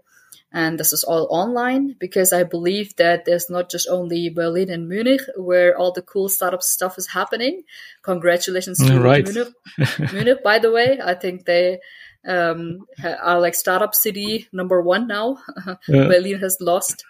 And 0.51 0.79
this 0.79 0.93
is 0.93 1.03
all 1.03 1.27
online 1.29 1.95
because 1.99 2.33
I 2.33 2.43
believe 2.43 2.95
that 2.95 3.25
there's 3.25 3.49
not 3.51 3.69
just 3.69 3.87
only 3.87 4.29
Berlin 4.29 4.71
and 4.71 4.89
Munich 4.89 5.21
where 5.37 5.77
all 5.77 5.91
the 5.91 6.01
cool 6.01 6.27
startup 6.27 6.63
stuff 6.63 6.97
is 6.97 7.07
happening. 7.07 7.63
Congratulations 8.01 8.79
to 8.79 8.99
right. 8.99 9.23
Munich. 9.23 9.53
Munich, 10.11 10.43
by 10.43 10.57
the 10.57 10.71
way, 10.71 10.99
I 11.03 11.13
think 11.13 11.45
they 11.45 11.79
um, 12.27 12.87
are 13.03 13.39
like 13.39 13.53
startup 13.53 13.93
city 13.93 14.47
number 14.51 14.81
one 14.81 15.07
now. 15.07 15.37
Yeah. 15.87 16.07
Berlin 16.07 16.39
has 16.39 16.57
lost. 16.59 17.05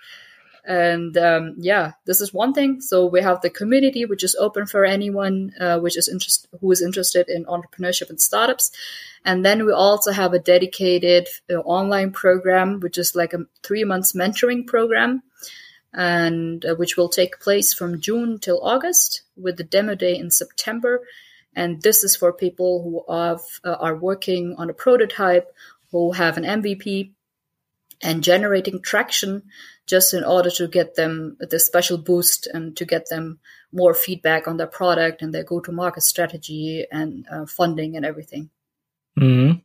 And 0.66 1.18
um, 1.18 1.56
yeah, 1.58 1.94
this 2.06 2.22
is 2.22 2.34
one 2.34 2.54
thing. 2.54 2.82
So 2.82 3.06
we 3.06 3.22
have 3.22 3.42
the 3.42 3.50
community, 3.50 4.06
which 4.06 4.24
is 4.24 4.36
open 4.36 4.68
for 4.68 4.84
anyone 4.84 5.54
uh, 5.60 5.80
which 5.80 5.98
is 5.98 6.08
interest 6.10 6.48
who 6.60 6.72
is 6.72 6.82
interested 6.82 7.30
in 7.30 7.46
entrepreneurship 7.46 8.10
and 8.10 8.20
startups. 8.20 8.72
And 9.26 9.46
then 9.46 9.66
we 9.66 9.72
also 9.72 10.12
have 10.12 10.34
a 10.34 10.40
dedicated 10.40 11.28
uh, 11.50 11.56
online 11.56 12.12
program, 12.12 12.80
which 12.80 12.98
is 12.98 13.16
like 13.16 13.34
a 13.34 13.46
three 13.64 13.84
months 13.84 14.14
mentoring 14.14 14.66
program, 14.66 15.24
and 15.94 16.66
uh, 16.66 16.76
which 16.76 16.96
will 16.98 17.10
take 17.10 17.40
place 17.40 17.74
from 17.74 18.02
June 18.02 18.40
till 18.40 18.64
August, 18.64 19.24
with 19.36 19.58
the 19.58 19.64
demo 19.64 19.96
day 19.96 20.18
in 20.18 20.32
September. 20.32 21.02
And 21.56 21.82
this 21.82 22.04
is 22.04 22.16
for 22.16 22.32
people 22.32 22.84
who 22.84 23.14
have, 23.14 23.42
uh, 23.64 23.76
are 23.80 23.96
working 23.96 24.56
on 24.58 24.70
a 24.70 24.74
prototype, 24.74 25.52
who 25.92 26.14
have 26.14 26.38
an 26.38 26.44
MVP, 26.44 27.12
and 28.02 28.24
generating 28.24 28.82
traction 28.82 29.44
just 29.86 30.14
in 30.14 30.24
order 30.24 30.50
to 30.52 30.68
get 30.68 30.96
them 30.96 31.36
the 31.40 31.60
special 31.60 31.98
boost 31.98 32.48
and 32.48 32.78
to 32.78 32.86
get 32.86 33.10
them 33.10 33.40
more 33.72 33.94
feedback 33.94 34.48
on 34.48 34.58
their 34.58 34.68
product 34.68 35.22
and 35.22 35.34
their 35.34 35.44
go 35.44 35.60
to 35.60 35.72
market 35.72 36.04
strategy 36.04 36.86
and 36.92 37.26
uh, 37.32 37.46
funding 37.46 37.98
and 37.98 38.06
everything. 38.06 38.50
Mhm. 39.20 39.62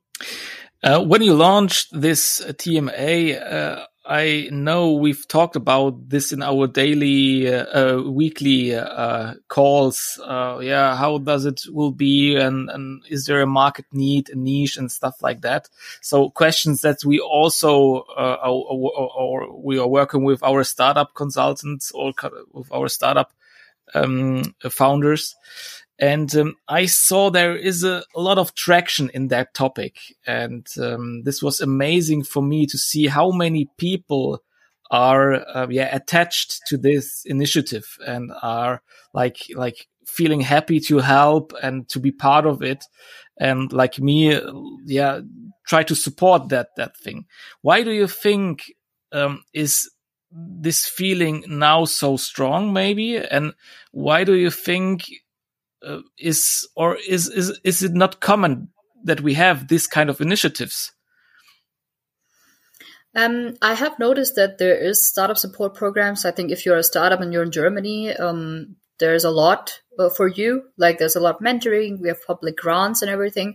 Uh, 0.83 1.03
when 1.03 1.23
you 1.23 1.35
launched 1.35 1.89
this 1.99 2.41
uh, 2.43 2.53
TMA, 2.53 3.35
uh, 3.41 3.87
I 4.07 4.49
know 4.53 4.93
we've 4.93 5.27
talked 5.29 5.57
about 5.57 6.11
this 6.11 6.33
in 6.33 6.43
our 6.43 6.67
daily, 6.67 7.49
uh, 7.49 7.65
uh, 7.65 8.03
weekly 8.03 8.75
uh, 8.75 9.35
calls. 9.49 10.21
Yeah, 10.21 10.95
how 10.97 11.19
does 11.19 11.47
it 11.47 11.63
will 11.71 11.93
be, 11.93 12.37
and, 12.37 12.69
and 12.69 13.03
is 13.09 13.25
there 13.25 13.41
a 13.41 13.47
market 13.47 13.87
need, 13.93 14.29
a 14.29 14.37
niche, 14.37 14.77
and 14.77 14.93
stuff 14.93 15.23
like 15.23 15.41
that. 15.43 15.71
So 16.03 16.29
questions 16.29 16.83
that 16.83 17.05
we 17.05 17.19
also 17.19 18.05
or 18.11 19.63
we 19.63 19.79
are 19.79 19.89
working 19.89 20.23
with 20.25 20.43
our 20.43 20.65
startup 20.65 21.15
consultants 21.15 21.91
or 21.93 22.13
with 22.53 22.71
our 22.73 22.89
startup 22.89 23.33
um, 23.95 24.55
founders. 24.71 25.35
And 25.99 26.35
um, 26.37 26.57
I 26.69 26.87
saw 26.87 27.31
there 27.31 27.57
is 27.57 27.85
a, 27.85 28.03
a 28.17 28.21
lot 28.21 28.39
of 28.39 28.55
traction 28.55 29.11
in 29.15 29.29
that 29.29 29.55
topic. 29.55 29.99
And 30.27 30.67
um, 30.81 31.23
this 31.23 31.43
was 31.43 31.61
amazing 31.61 32.25
for 32.25 32.43
me 32.43 32.67
to 32.67 32.79
see 32.79 33.07
how 33.07 33.31
many 33.31 33.69
people 33.79 34.43
are 34.91 35.35
uh, 35.57 35.67
yeah 35.71 35.95
attached 35.95 36.61
to 36.67 36.77
this 36.77 37.25
initiative 37.25 37.97
and 38.07 38.31
are 38.43 38.83
like 39.15 39.39
like 39.55 39.87
feeling 40.07 40.41
happy 40.41 40.79
to 40.79 40.99
help 40.99 41.55
and 41.63 41.89
to 41.89 41.99
be 42.01 42.13
part 42.13 42.47
of 42.47 42.63
it. 42.63 42.85
And 43.39 43.73
like 43.73 43.99
me 43.99 44.39
yeah 44.85 45.21
try 45.67 45.85
to 45.85 45.95
support 45.95 46.49
that 46.49 46.69
that 46.77 46.97
thing. 46.97 47.27
Why 47.63 47.83
do 47.83 47.93
you 47.93 48.09
think 48.09 48.73
um, 49.13 49.45
is 49.53 49.91
this 50.31 50.87
feeling 50.87 51.45
now 51.47 51.85
so 51.85 52.17
strong 52.17 52.73
maybe? 52.73 53.17
And 53.17 53.55
why 53.93 54.25
do 54.25 54.35
you 54.35 54.51
think 54.51 55.05
uh, 55.87 56.01
is 56.19 56.69
or 56.77 56.97
is 57.09 57.29
is 57.29 57.59
is 57.65 57.83
it 57.83 57.93
not 57.93 58.21
common 58.21 58.69
that 59.05 59.21
we 59.21 59.35
have 59.35 59.69
this 59.69 59.87
kind 59.87 60.11
of 60.11 60.21
initiatives 60.21 60.93
Um, 63.17 63.55
I 63.63 63.75
have 63.75 63.99
noticed 63.99 64.35
that 64.37 64.59
there 64.59 64.77
is 64.77 65.07
startup 65.07 65.39
support 65.39 65.75
programs. 65.75 66.25
I 66.25 66.33
think 66.33 66.51
if 66.51 66.67
you're 66.67 66.77
a 66.77 66.83
startup 66.83 67.21
and 67.21 67.33
you're 67.33 67.45
in 67.45 67.53
Germany, 67.53 68.13
um, 68.17 68.77
there's 68.99 69.25
a 69.25 69.31
lot 69.31 69.81
uh, 69.99 70.11
for 70.11 70.27
you. 70.27 70.65
Like 70.77 70.99
there's 70.99 71.17
a 71.17 71.21
lot 71.21 71.37
of 71.37 71.41
mentoring. 71.41 72.01
We 72.01 72.09
have 72.09 72.27
public 72.27 72.57
grants 72.57 73.03
and 73.03 73.11
everything. 73.11 73.55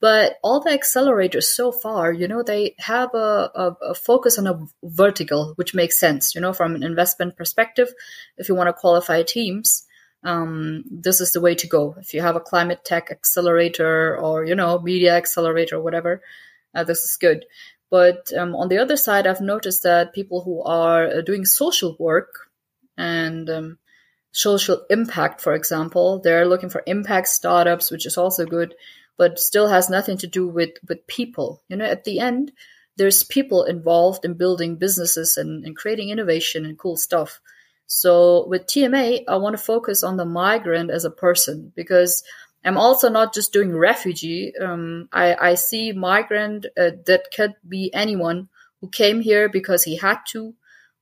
But 0.00 0.36
all 0.42 0.60
the 0.60 0.70
accelerators 0.70 1.44
so 1.44 1.72
far, 1.72 2.10
you 2.10 2.26
know, 2.26 2.42
they 2.42 2.74
have 2.78 3.10
a, 3.14 3.50
a, 3.54 3.76
a 3.90 3.94
focus 3.94 4.38
on 4.38 4.46
a 4.46 4.58
vertical, 4.82 5.52
which 5.56 5.74
makes 5.74 6.00
sense, 6.00 6.34
you 6.34 6.40
know, 6.40 6.54
from 6.54 6.74
an 6.74 6.82
investment 6.82 7.36
perspective. 7.36 7.88
If 8.38 8.48
you 8.48 8.54
want 8.54 8.68
to 8.68 8.72
qualify 8.72 9.22
teams, 9.22 9.86
um, 10.22 10.84
this 10.90 11.20
is 11.20 11.32
the 11.32 11.40
way 11.40 11.54
to 11.54 11.66
go. 11.66 11.96
If 11.98 12.14
you 12.14 12.20
have 12.20 12.36
a 12.36 12.40
climate 12.40 12.84
tech 12.84 13.10
accelerator 13.10 14.16
or, 14.16 14.44
you 14.44 14.54
know, 14.54 14.78
media 14.78 15.16
accelerator 15.16 15.76
or 15.76 15.82
whatever, 15.82 16.22
uh, 16.74 16.84
this 16.84 17.00
is 17.00 17.16
good. 17.16 17.46
But 17.90 18.32
um, 18.36 18.54
on 18.54 18.68
the 18.68 18.78
other 18.78 18.96
side, 18.96 19.26
I've 19.26 19.40
noticed 19.40 19.82
that 19.82 20.12
people 20.12 20.42
who 20.42 20.62
are 20.62 21.06
uh, 21.06 21.20
doing 21.22 21.44
social 21.44 21.96
work 21.98 22.48
and 22.96 23.50
um, 23.50 23.78
social 24.30 24.84
impact, 24.90 25.40
for 25.40 25.54
example, 25.54 26.20
they're 26.20 26.46
looking 26.46 26.68
for 26.68 26.82
impact 26.86 27.28
startups, 27.28 27.90
which 27.90 28.06
is 28.06 28.16
also 28.16 28.46
good, 28.46 28.74
but 29.16 29.40
still 29.40 29.68
has 29.68 29.90
nothing 29.90 30.18
to 30.18 30.26
do 30.26 30.46
with, 30.46 30.70
with 30.86 31.06
people. 31.06 31.62
You 31.68 31.78
know, 31.78 31.84
at 31.84 32.04
the 32.04 32.20
end, 32.20 32.52
there's 32.96 33.24
people 33.24 33.64
involved 33.64 34.24
in 34.24 34.34
building 34.34 34.76
businesses 34.76 35.36
and, 35.36 35.64
and 35.64 35.76
creating 35.76 36.10
innovation 36.10 36.64
and 36.66 36.78
cool 36.78 36.96
stuff. 36.96 37.40
So 37.90 38.46
with 38.46 38.66
TMA, 38.68 39.24
I 39.28 39.36
want 39.36 39.56
to 39.58 39.62
focus 39.62 40.02
on 40.04 40.16
the 40.16 40.24
migrant 40.24 40.90
as 40.90 41.04
a 41.04 41.10
person 41.10 41.72
because 41.76 42.22
I'm 42.64 42.78
also 42.78 43.10
not 43.10 43.34
just 43.34 43.52
doing 43.52 43.76
refugee. 43.76 44.52
Um, 44.58 45.08
I, 45.12 45.34
I 45.34 45.54
see 45.56 45.92
migrant 45.92 46.66
uh, 46.78 46.92
that 47.06 47.24
could 47.36 47.54
be 47.68 47.90
anyone 47.92 48.48
who 48.80 48.88
came 48.88 49.20
here 49.20 49.48
because 49.48 49.82
he 49.84 49.96
had 49.96 50.18
to, 50.32 50.54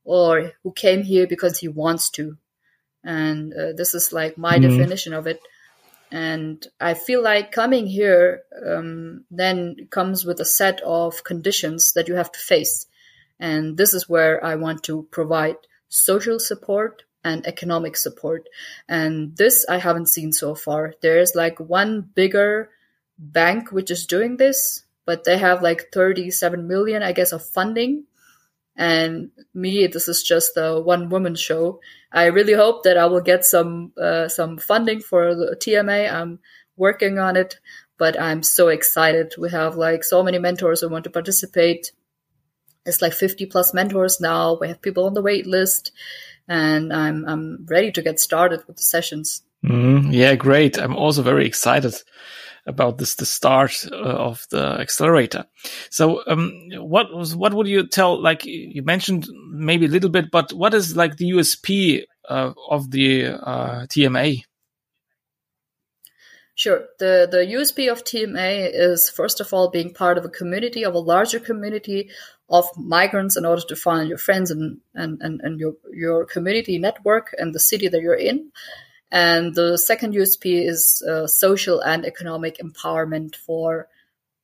or 0.03 0.53
who 0.63 0.71
came 0.73 1.03
here 1.03 1.27
because 1.27 1.59
he 1.59 1.67
wants 1.67 2.09
to. 2.11 2.37
And 3.03 3.53
uh, 3.53 3.73
this 3.75 3.95
is 3.95 4.13
like 4.13 4.37
my 4.37 4.57
Mhm. 4.57 4.63
definition 4.63 5.13
of 5.13 5.27
it. 5.27 5.41
And 6.11 6.65
I 6.79 6.93
feel 6.95 7.21
like 7.23 7.51
coming 7.51 7.87
here 7.87 8.43
um, 8.65 9.25
then 9.31 9.87
comes 9.91 10.25
with 10.25 10.39
a 10.39 10.45
set 10.45 10.81
of 10.81 11.23
conditions 11.23 11.93
that 11.93 12.07
you 12.07 12.15
have 12.15 12.31
to 12.31 12.39
face. 12.39 12.87
And 13.39 13.77
this 13.77 13.93
is 13.93 14.09
where 14.09 14.43
I 14.43 14.55
want 14.55 14.83
to 14.85 15.07
provide 15.11 15.57
social 15.89 16.39
support 16.39 17.03
and 17.23 17.45
economic 17.45 17.97
support. 17.97 18.47
And 18.87 19.35
this 19.35 19.65
I 19.67 19.77
haven't 19.77 20.07
seen 20.07 20.31
so 20.31 20.55
far. 20.55 20.93
There's 21.01 21.35
like 21.35 21.59
one 21.59 22.01
bigger 22.01 22.69
bank 23.17 23.71
which 23.71 23.91
is 23.91 24.05
doing 24.05 24.37
this, 24.37 24.83
but 25.05 25.23
they 25.23 25.37
have 25.37 25.61
like 25.61 25.91
37 25.91 26.67
million, 26.67 27.03
I 27.03 27.11
guess, 27.11 27.31
of 27.31 27.45
funding. 27.45 28.05
And 28.75 29.31
me, 29.53 29.87
this 29.87 30.07
is 30.07 30.23
just 30.23 30.55
a 30.55 30.79
one 30.79 31.09
woman 31.09 31.35
show. 31.35 31.81
I 32.11 32.27
really 32.27 32.53
hope 32.53 32.83
that 32.83 32.97
I 32.97 33.07
will 33.07 33.21
get 33.21 33.43
some 33.43 33.91
uh, 34.01 34.29
some 34.29 34.57
funding 34.57 35.01
for 35.01 35.35
the 35.35 35.57
TMA. 35.59 36.11
I'm 36.11 36.39
working 36.77 37.19
on 37.19 37.35
it, 37.35 37.59
but 37.97 38.19
I'm 38.19 38.41
so 38.41 38.69
excited. 38.69 39.35
We 39.37 39.49
have 39.49 39.75
like 39.75 40.05
so 40.05 40.23
many 40.23 40.39
mentors 40.39 40.79
who 40.79 40.89
want 40.89 41.03
to 41.03 41.09
participate. 41.09 41.91
It's 42.89 43.01
like 43.01 43.13
50 43.13 43.45
plus 43.45 43.73
mentors 43.73 44.19
now. 44.19 44.57
We 44.59 44.67
have 44.67 44.81
people 44.81 45.05
on 45.05 45.13
the 45.13 45.21
wait 45.21 45.47
list, 45.47 45.91
and 46.47 46.91
I'm 46.91 47.25
I'm 47.25 47.65
ready 47.69 47.91
to 47.93 48.01
get 48.01 48.19
started 48.19 48.67
with 48.67 48.75
the 48.75 48.83
sessions. 48.83 49.43
Mhm. 49.65 50.13
yeah 50.13 50.35
great 50.35 50.79
i'm 50.79 50.95
also 50.95 51.21
very 51.21 51.45
excited 51.45 51.93
about 52.65 52.97
this 52.97 53.15
the 53.15 53.25
start 53.25 53.85
uh, 53.91 53.95
of 53.95 54.45
the 54.51 54.79
accelerator 54.79 55.45
so 55.89 56.21
um 56.27 56.53
what 56.77 57.13
was 57.13 57.35
what 57.35 57.53
would 57.53 57.67
you 57.67 57.85
tell 57.85 58.21
like 58.21 58.45
you 58.45 58.83
mentioned 58.83 59.27
maybe 59.51 59.85
a 59.85 59.89
little 59.89 60.09
bit 60.09 60.31
but 60.31 60.53
what 60.53 60.73
is 60.73 60.95
like 60.95 61.17
the 61.17 61.31
usp 61.31 62.03
uh, 62.29 62.53
of 62.69 62.89
the 62.91 63.25
uh, 63.25 63.85
tma 63.87 64.43
Sure. 66.55 66.87
The 66.99 67.25
the 67.31 67.37
USP 67.55 67.89
of 67.89 68.03
TMA 68.03 68.69
is 68.73 69.09
first 69.09 69.39
of 69.39 69.53
all 69.53 69.69
being 69.69 69.93
part 69.93 70.17
of 70.17 70.25
a 70.25 70.29
community 70.29 70.83
of 70.83 70.93
a 70.93 70.99
larger 70.99 71.39
community 71.39 72.09
of 72.49 72.65
migrants 72.75 73.37
in 73.37 73.45
order 73.45 73.61
to 73.67 73.75
find 73.75 74.09
your 74.09 74.17
friends 74.17 74.51
and, 74.51 74.79
and, 74.95 75.21
and, 75.21 75.41
and 75.41 75.59
your 75.59 75.75
your 75.93 76.25
community 76.25 76.77
network 76.79 77.35
and 77.37 77.53
the 77.53 77.59
city 77.59 77.87
that 77.87 78.01
you're 78.01 78.13
in. 78.13 78.51
And 79.11 79.55
the 79.55 79.77
second 79.77 80.13
USP 80.13 80.67
is 80.67 81.03
uh, 81.07 81.27
social 81.27 81.79
and 81.79 82.05
economic 82.05 82.57
empowerment 82.57 83.35
for 83.35 83.87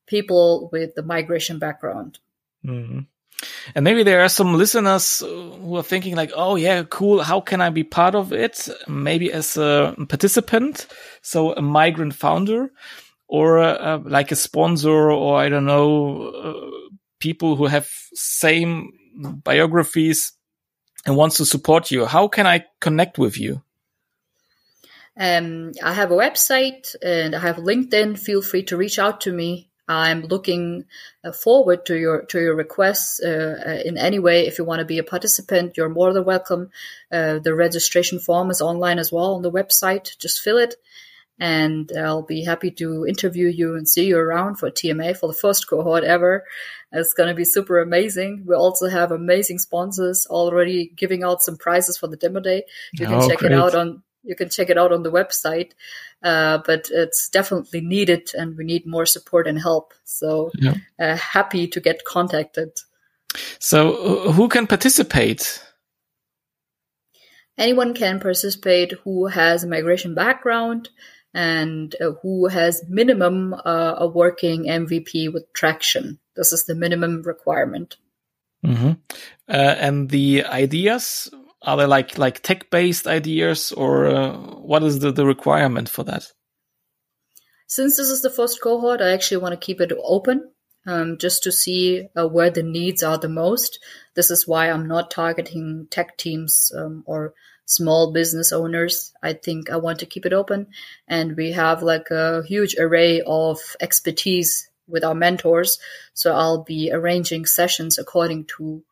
people 0.06 0.68
with 0.72 0.94
the 0.94 1.02
migration 1.02 1.58
background. 1.58 2.18
Mhm. 2.64 3.06
And 3.74 3.84
maybe 3.84 4.02
there 4.02 4.22
are 4.22 4.28
some 4.28 4.54
listeners 4.54 5.20
who 5.20 5.76
are 5.76 5.82
thinking 5.82 6.16
like, 6.16 6.32
"Oh 6.34 6.56
yeah, 6.56 6.84
cool. 6.84 7.22
How 7.22 7.40
can 7.40 7.60
I 7.60 7.70
be 7.70 7.84
part 7.84 8.14
of 8.14 8.32
it? 8.32 8.68
Maybe 8.88 9.32
as 9.32 9.56
a 9.56 9.94
participant, 10.08 10.86
so 11.22 11.52
a 11.52 11.60
migrant 11.60 12.14
founder, 12.14 12.70
or 13.28 13.58
uh, 13.58 13.98
like 14.04 14.32
a 14.32 14.36
sponsor, 14.36 15.10
or 15.10 15.38
I 15.38 15.48
don't 15.48 15.66
know, 15.66 16.28
uh, 16.28 16.70
people 17.26 17.56
who 17.56 17.66
have 17.66 17.88
same 18.14 18.72
biographies 19.50 20.32
and 21.04 21.16
wants 21.16 21.36
to 21.38 21.44
support 21.44 21.90
you, 21.90 22.00
how 22.06 22.28
can 22.28 22.46
I 22.46 22.58
connect 22.80 23.18
with 23.18 23.36
you? 23.44 23.62
Um, 25.18 25.72
I 25.82 25.92
have 26.00 26.10
a 26.12 26.20
website 26.26 26.94
and 27.02 27.34
I 27.34 27.40
have 27.40 27.56
LinkedIn. 27.56 28.18
Feel 28.18 28.42
free 28.42 28.64
to 28.64 28.76
reach 28.76 28.98
out 28.98 29.22
to 29.22 29.32
me. 29.32 29.50
I'm 29.88 30.22
looking 30.22 30.84
uh, 31.24 31.32
forward 31.32 31.86
to 31.86 31.94
your 32.04 32.16
to 32.30 32.38
your 32.40 32.56
requests 32.56 33.20
uh, 33.22 33.54
uh, 33.66 33.88
in 33.88 33.96
any 34.08 34.18
way. 34.18 34.46
If 34.46 34.58
you 34.58 34.64
want 34.64 34.80
to 34.80 34.92
be 34.94 34.98
a 34.98 35.10
participant, 35.14 35.76
you're 35.76 35.98
more 36.00 36.12
than 36.12 36.24
welcome. 36.24 36.70
Uh, 37.10 37.38
the 37.38 37.54
registration 37.54 38.18
form 38.18 38.50
is 38.50 38.60
online 38.60 38.98
as 38.98 39.12
well 39.12 39.30
on 39.36 39.42
the 39.42 39.56
website. 39.60 40.18
Just 40.18 40.42
fill 40.42 40.58
it, 40.58 40.74
and 41.38 41.90
I'll 41.96 42.22
be 42.22 42.44
happy 42.44 42.70
to 42.72 43.06
interview 43.06 43.48
you 43.48 43.76
and 43.76 43.88
see 43.88 44.06
you 44.06 44.18
around 44.18 44.56
for 44.56 44.70
TMA 44.70 45.16
for 45.16 45.26
the 45.26 45.38
first 45.38 45.68
cohort 45.68 46.04
ever. 46.04 46.44
It's 46.92 47.12
going 47.14 47.28
to 47.28 47.34
be 47.34 47.44
super 47.44 47.80
amazing. 47.80 48.44
We 48.46 48.54
also 48.54 48.88
have 48.88 49.12
amazing 49.12 49.58
sponsors 49.58 50.26
already 50.26 50.92
giving 50.96 51.22
out 51.22 51.42
some 51.42 51.56
prizes 51.56 51.98
for 51.98 52.06
the 52.06 52.16
demo 52.16 52.40
day. 52.40 52.64
You 52.94 53.06
can 53.06 53.16
Oh, 53.20 53.28
check 53.28 53.38
great. 53.40 53.52
it 53.52 53.58
out 53.58 53.74
on 53.74 54.02
you 54.22 54.34
can 54.34 54.48
check 54.48 54.70
it 54.70 54.78
out 54.78 54.90
on 54.92 55.04
the 55.04 55.12
website. 55.12 55.70
Uh, 56.22 56.58
but 56.66 56.88
it's 56.90 57.28
definitely 57.28 57.80
needed, 57.80 58.32
and 58.34 58.56
we 58.56 58.64
need 58.64 58.84
more 58.86 59.06
support 59.06 59.46
and 59.46 59.58
help. 59.58 59.94
So 60.04 60.50
Yeah. 60.58 60.74
uh, 60.98 61.16
happy 61.16 61.68
to 61.68 61.80
get 61.80 62.04
contacted. 62.04 62.70
So 63.60 64.32
who 64.32 64.48
can 64.48 64.66
participate? 64.66 65.62
anyone 67.58 67.94
can 67.94 68.20
participate 68.20 68.92
who 69.04 69.26
has 69.26 69.64
a 69.64 69.68
migration 69.68 70.14
background 70.14 70.90
and 71.36 71.94
uh, 72.00 72.12
who 72.22 72.48
has 72.48 72.82
minimum 72.88 73.52
uh, 73.52 73.94
a 73.98 74.08
working 74.08 74.64
MVP 74.64 75.30
with 75.30 75.52
traction. 75.52 76.18
This 76.34 76.52
is 76.52 76.64
the 76.64 76.74
minimum 76.74 77.22
requirement. 77.22 77.96
hmm 78.64 78.92
Uh, 79.48 79.74
and 79.86 80.08
the 80.08 80.44
ideas 80.44 81.30
are 81.60 81.76
they 81.76 81.86
like 81.86 82.16
like 82.18 82.40
tech 82.40 82.70
based 82.70 83.06
ideas 83.06 83.72
or 83.72 84.06
uh, 84.06 84.32
what 84.72 84.82
is 84.82 84.98
the, 85.00 85.12
the 85.12 85.26
requirement 85.26 85.88
for 85.90 86.04
that? 86.04 86.24
Since 87.66 87.96
this 87.98 88.08
is 88.08 88.22
the 88.22 88.30
first 88.30 88.62
cohort, 88.62 89.02
I 89.02 89.12
actually 89.12 89.42
want 89.42 89.52
to 89.52 89.66
keep 89.66 89.80
it 89.80 89.92
open 90.02 90.50
um, 90.86 91.18
just 91.18 91.42
to 91.42 91.52
see 91.52 92.08
uh, 92.16 92.26
where 92.28 92.50
the 92.50 92.62
needs 92.62 93.02
are 93.02 93.18
the 93.18 93.28
most. 93.28 93.78
This 94.14 94.30
is 94.30 94.48
why 94.48 94.70
I'm 94.70 94.88
not 94.88 95.10
targeting 95.10 95.88
tech 95.90 96.16
teams 96.16 96.72
um, 96.74 97.02
or 97.06 97.34
small 97.66 98.12
business 98.12 98.52
owners. 98.52 99.12
I 99.22 99.34
think 99.34 99.70
I 99.70 99.76
want 99.76 99.98
to 99.98 100.06
keep 100.06 100.24
it 100.24 100.32
open. 100.32 100.68
And 101.06 101.36
we 101.36 101.52
have 101.52 101.82
like 101.82 102.10
a 102.10 102.42
huge 102.44 102.76
array 102.78 103.20
of 103.26 103.58
expertise 103.80 104.70
with 104.88 105.04
our 105.04 105.14
mentors. 105.14 105.78
So 106.14 106.32
I'll 106.32 106.62
be 106.62 106.90
arranging 106.92 107.44
sessions 107.44 107.98
according 107.98 108.46
to 108.56 108.82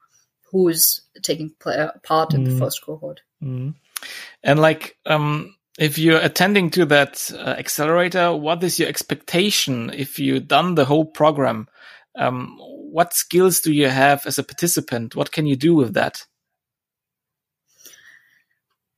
who's 0.51 1.01
taking 1.23 1.53
part 1.61 2.35
in 2.35 2.45
the 2.45 2.57
first 2.59 2.85
cohort. 2.85 3.23
Mhm. 3.43 3.75
And 4.43 4.61
like, 4.61 4.97
um, 5.07 5.57
if 5.79 5.99
you're 5.99 6.21
attending 6.21 6.71
to 6.71 6.85
that 6.87 7.31
uh, 7.35 7.57
accelerator, 7.59 8.35
what 8.37 8.63
is 8.63 8.79
your 8.79 8.89
expectation 8.89 9.91
if 9.91 10.19
you 10.19 10.41
done 10.41 10.75
the 10.75 10.85
whole 10.85 11.05
program? 11.05 11.69
Um, 12.17 12.57
what 12.61 13.13
skills 13.15 13.61
do 13.61 13.73
you 13.73 13.89
have 13.89 14.27
as 14.27 14.39
a 14.39 14.45
participant? 14.45 15.17
What 15.17 15.33
can 15.33 15.47
you 15.47 15.57
do 15.57 15.75
with 15.75 15.95
that? 15.95 16.25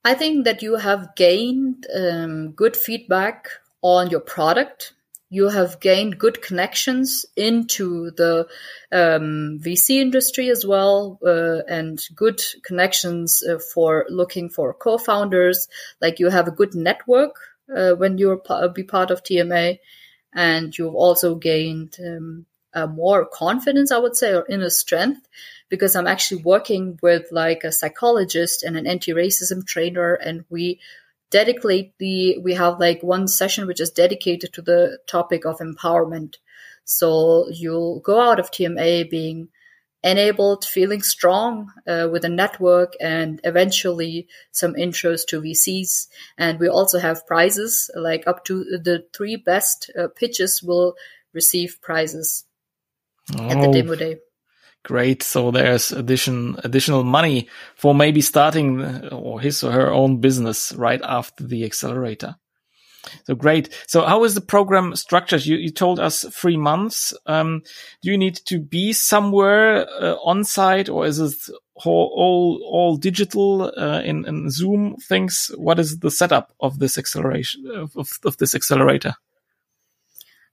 I 0.06 0.14
think 0.14 0.44
that 0.44 0.62
you 0.62 0.76
have 0.76 1.16
gained 1.16 1.84
um, 1.92 2.52
good 2.52 2.76
feedback 2.76 3.48
on 3.82 4.08
your 4.08 4.20
product. 4.20 4.92
You 5.30 5.48
have 5.48 5.80
gained 5.80 6.16
good 6.16 6.40
connections 6.40 7.26
into 7.34 8.12
the 8.12 8.46
um, 8.92 9.58
VC 9.60 10.00
industry 10.00 10.48
as 10.48 10.64
well, 10.64 11.18
uh, 11.26 11.62
and 11.68 12.00
good 12.14 12.40
connections 12.62 13.42
uh, 13.42 13.58
for 13.58 14.06
looking 14.08 14.48
for 14.48 14.72
co-founders. 14.74 15.66
Like 16.00 16.20
you 16.20 16.30
have 16.30 16.46
a 16.46 16.52
good 16.60 16.76
network 16.76 17.40
uh, 17.76 17.94
when 17.94 18.16
you 18.16 18.40
be 18.76 18.84
part 18.84 19.10
of 19.10 19.24
TMA, 19.24 19.80
and 20.32 20.78
you've 20.78 20.94
also 20.94 21.34
gained 21.34 21.96
um, 21.98 22.46
more 22.94 23.26
confidence, 23.26 23.90
I 23.90 23.98
would 23.98 24.14
say, 24.14 24.34
or 24.36 24.46
inner 24.48 24.70
strength 24.70 25.26
because 25.68 25.96
I'm 25.96 26.06
actually 26.06 26.42
working 26.42 26.98
with 27.02 27.26
like 27.32 27.64
a 27.64 27.72
psychologist 27.72 28.62
and 28.62 28.76
an 28.76 28.86
anti-racism 28.86 29.66
trainer, 29.66 30.14
and 30.14 30.44
we 30.48 30.80
dedicate 31.30 31.92
the 31.98 32.38
we 32.38 32.54
have 32.54 32.78
like 32.78 33.02
one 33.02 33.28
session 33.28 33.66
which 33.66 33.80
is 33.80 33.90
dedicated 33.90 34.52
to 34.52 34.62
the 34.62 34.98
topic 35.06 35.44
of 35.44 35.58
empowerment. 35.58 36.36
So 36.84 37.48
you'll 37.50 38.00
go 38.00 38.20
out 38.20 38.38
of 38.38 38.50
TMA 38.50 39.10
being 39.10 39.48
enabled, 40.04 40.64
feeling 40.64 41.02
strong 41.02 41.72
uh, 41.86 42.08
with 42.10 42.24
a 42.24 42.28
network, 42.28 42.94
and 43.00 43.40
eventually 43.42 44.28
some 44.52 44.74
intros 44.74 45.26
to 45.26 45.40
VCs. 45.40 46.06
And 46.38 46.60
we 46.60 46.68
also 46.68 47.00
have 47.00 47.26
prizes, 47.26 47.90
like 47.96 48.24
up 48.26 48.44
to 48.44 48.64
the 48.64 49.04
three 49.12 49.34
best 49.34 49.90
uh, 49.98 50.06
pitches 50.14 50.62
will 50.62 50.94
receive 51.32 51.78
prizes 51.82 52.44
at 53.32 53.60
the 53.60 53.68
Oh, 53.68 53.72
demo 53.72 53.96
day. 53.96 54.18
Great. 54.86 55.24
So 55.24 55.50
there's 55.50 55.90
addition, 55.90 56.60
additional 56.62 57.02
money 57.02 57.48
for 57.74 57.92
maybe 57.92 58.20
starting 58.20 58.80
uh, 58.80 59.08
or 59.10 59.40
his 59.40 59.64
or 59.64 59.72
her 59.72 59.92
own 59.92 60.20
business 60.20 60.72
right 60.76 61.00
after 61.02 61.44
the 61.44 61.64
accelerator. 61.64 62.36
So 63.24 63.34
great. 63.34 63.68
So 63.88 64.04
how 64.04 64.22
is 64.22 64.36
the 64.36 64.40
program 64.40 64.94
structured? 64.94 65.44
You, 65.44 65.56
you 65.56 65.70
told 65.70 65.98
us 65.98 66.24
three 66.32 66.56
months. 66.56 67.12
Um, 67.26 67.62
do 68.00 68.12
you 68.12 68.16
need 68.16 68.36
to 68.46 68.60
be 68.60 68.92
somewhere 68.92 69.88
uh, 69.88 70.14
on 70.24 70.44
site 70.44 70.88
or 70.88 71.04
is 71.04 71.18
it 71.18 71.34
all, 71.74 72.12
all, 72.14 72.70
all 72.70 72.96
digital, 72.96 73.72
uh, 73.76 74.02
in, 74.02 74.24
in 74.24 74.50
Zoom 74.50 74.94
things? 75.08 75.50
What 75.56 75.80
is 75.80 75.98
the 75.98 76.12
setup 76.12 76.52
of 76.60 76.78
this 76.78 76.96
acceleration 76.96 77.68
of, 77.74 77.90
of, 77.96 78.08
of 78.24 78.36
this 78.36 78.54
accelerator? 78.54 79.14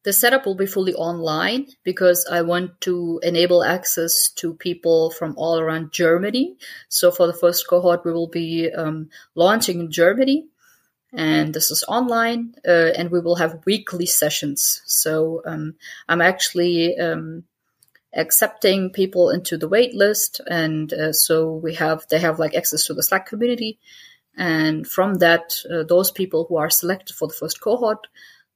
The 0.03 0.11
setup 0.13 0.45
will 0.45 0.55
be 0.55 0.65
fully 0.65 0.93
online 0.93 1.67
because 1.83 2.27
I 2.29 2.41
want 2.41 2.81
to 2.81 3.21
enable 3.23 3.63
access 3.63 4.29
to 4.35 4.53
people 4.53 5.11
from 5.11 5.35
all 5.37 5.59
around 5.59 5.93
Germany. 5.93 6.57
So 6.89 7.09
for 7.09 7.25
the 7.25 7.33
first 7.33 7.67
cohort, 7.69 8.03
we 8.03 8.11
will 8.11 8.27
be 8.27 8.69
um, 8.69 9.09
launching 9.33 9.79
in 9.79 9.91
Germany, 9.91 10.47
and 11.13 11.53
this 11.53 11.71
is 11.71 11.85
online, 11.87 12.55
uh, 12.67 12.91
and 12.97 13.11
we 13.11 13.21
will 13.21 13.35
have 13.35 13.65
weekly 13.65 14.05
sessions. 14.05 14.81
So 14.85 15.41
um, 15.45 15.75
I'm 16.09 16.21
actually 16.21 16.97
um, 16.97 17.45
accepting 18.13 18.89
people 18.89 19.29
into 19.29 19.57
the 19.57 19.69
wait 19.69 19.93
list, 19.95 20.41
and 20.45 20.91
uh, 20.91 21.13
so 21.13 21.53
we 21.53 21.75
have 21.75 22.05
they 22.09 22.19
have 22.19 22.39
like 22.39 22.55
access 22.55 22.87
to 22.87 22.93
the 22.93 23.03
Slack 23.03 23.27
community, 23.27 23.79
and 24.35 24.85
from 24.85 25.15
that, 25.19 25.55
uh, 25.71 25.83
those 25.83 26.11
people 26.11 26.45
who 26.49 26.57
are 26.57 26.69
selected 26.69 27.15
for 27.15 27.29
the 27.29 27.33
first 27.33 27.61
cohort 27.61 28.07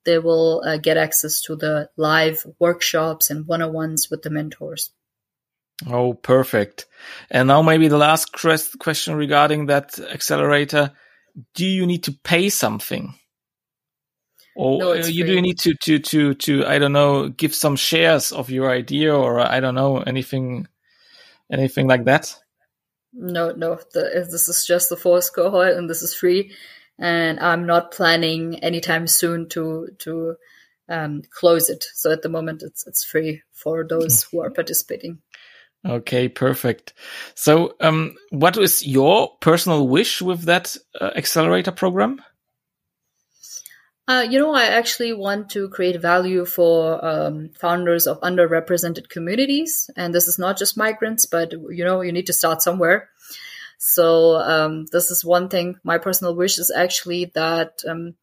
they 0.08 0.18
will 0.18 0.64
uh, 0.66 0.78
get 0.78 0.96
access 0.96 1.42
to 1.42 1.58
the 1.58 1.90
live 1.98 2.48
workshops 2.60 3.30
and 3.30 3.46
one-on-ones 3.46 4.10
with 4.10 4.22
the 4.22 4.30
mentors. 4.30 4.92
Oh, 5.86 6.14
perfect. 6.14 6.86
And 7.30 7.50
now 7.50 7.62
maybe 7.62 7.90
the 7.90 7.98
last 7.98 8.32
question 8.32 9.16
regarding 9.16 9.66
that 9.66 10.00
accelerator. 10.00 10.94
Do 11.54 11.66
you 11.66 11.86
need 11.86 12.04
to 12.04 12.14
pay 12.14 12.50
something? 12.50 13.14
Or 14.56 14.80
No, 14.80 14.92
uh, 14.94 15.06
you 15.06 15.26
do 15.26 15.34
you 15.34 15.42
need 15.42 15.60
to, 15.60 15.76
to, 15.84 16.00
to, 16.00 16.34
to, 16.34 16.66
I 16.66 16.80
don't 16.80 16.94
know, 16.94 17.28
give 17.28 17.54
some 17.54 17.76
shares 17.76 18.32
of 18.32 18.50
your 18.50 18.72
idea 18.72 19.14
or 19.14 19.40
I 19.40 19.60
don't 19.60 19.76
know, 19.76 19.98
anything, 20.00 20.68
anything 21.52 21.88
like 21.88 22.06
that? 22.06 22.34
No, 23.14 23.52
no, 23.52 23.80
the, 23.94 24.26
this 24.32 24.48
is 24.48 24.66
just 24.66 24.90
the 24.90 24.96
first 24.96 25.36
cohort, 25.36 25.76
and 25.76 25.90
this 25.90 26.02
is 26.02 26.14
free. 26.14 26.54
And 27.00 27.40
I'm 27.40 27.66
not 27.66 27.92
planning 27.92 28.60
anytime 28.60 29.08
soon 29.08 29.50
to 29.50 29.90
to 30.00 30.36
um, 30.90 31.22
close 31.30 31.70
it. 31.70 31.86
So 31.94 32.12
at 32.12 32.22
the 32.22 32.30
moment, 32.30 32.64
it's 32.64 32.88
it's 32.88 33.04
free 33.04 33.44
for 33.52 33.86
those 33.88 34.24
who 34.24 34.42
are 34.42 34.50
participating. 34.50 35.20
Okay, 35.86 36.28
perfect. 36.28 36.94
So, 37.36 37.76
um, 37.80 38.16
what 38.32 38.58
is 38.58 38.86
your 38.86 39.38
personal 39.40 39.88
wish 39.88 40.22
with 40.22 40.42
that 40.44 40.76
uh, 41.00 41.12
accelerator 41.16 41.72
program? 41.72 42.22
Uh, 44.08 44.26
you 44.28 44.40
know, 44.40 44.54
I 44.54 44.68
actually 44.68 45.14
want 45.14 45.50
to 45.52 45.68
create 45.68 46.02
value 46.02 46.46
for 46.46 47.04
um, 47.06 47.50
founders 47.60 48.08
of 48.08 48.22
underrepresented 48.22 49.10
communities, 49.10 49.90
and 49.98 50.14
this 50.14 50.28
is 50.28 50.40
not 50.40 50.58
just 50.58 50.78
migrants, 50.78 51.26
but 51.26 51.52
you 51.52 51.84
know, 51.84 52.02
you 52.02 52.14
need 52.14 52.28
to 52.28 52.34
start 52.34 52.62
somewhere. 52.62 53.10
So 53.78 54.38
um, 54.38 54.86
this 54.92 55.12
is 55.12 55.24
one 55.24 55.50
thing. 55.50 55.80
My 55.84 55.98
personal 55.98 56.36
wish 56.36 56.58
is 56.58 56.72
actually 56.72 57.32
that 57.36 57.82
um, 57.88 58.16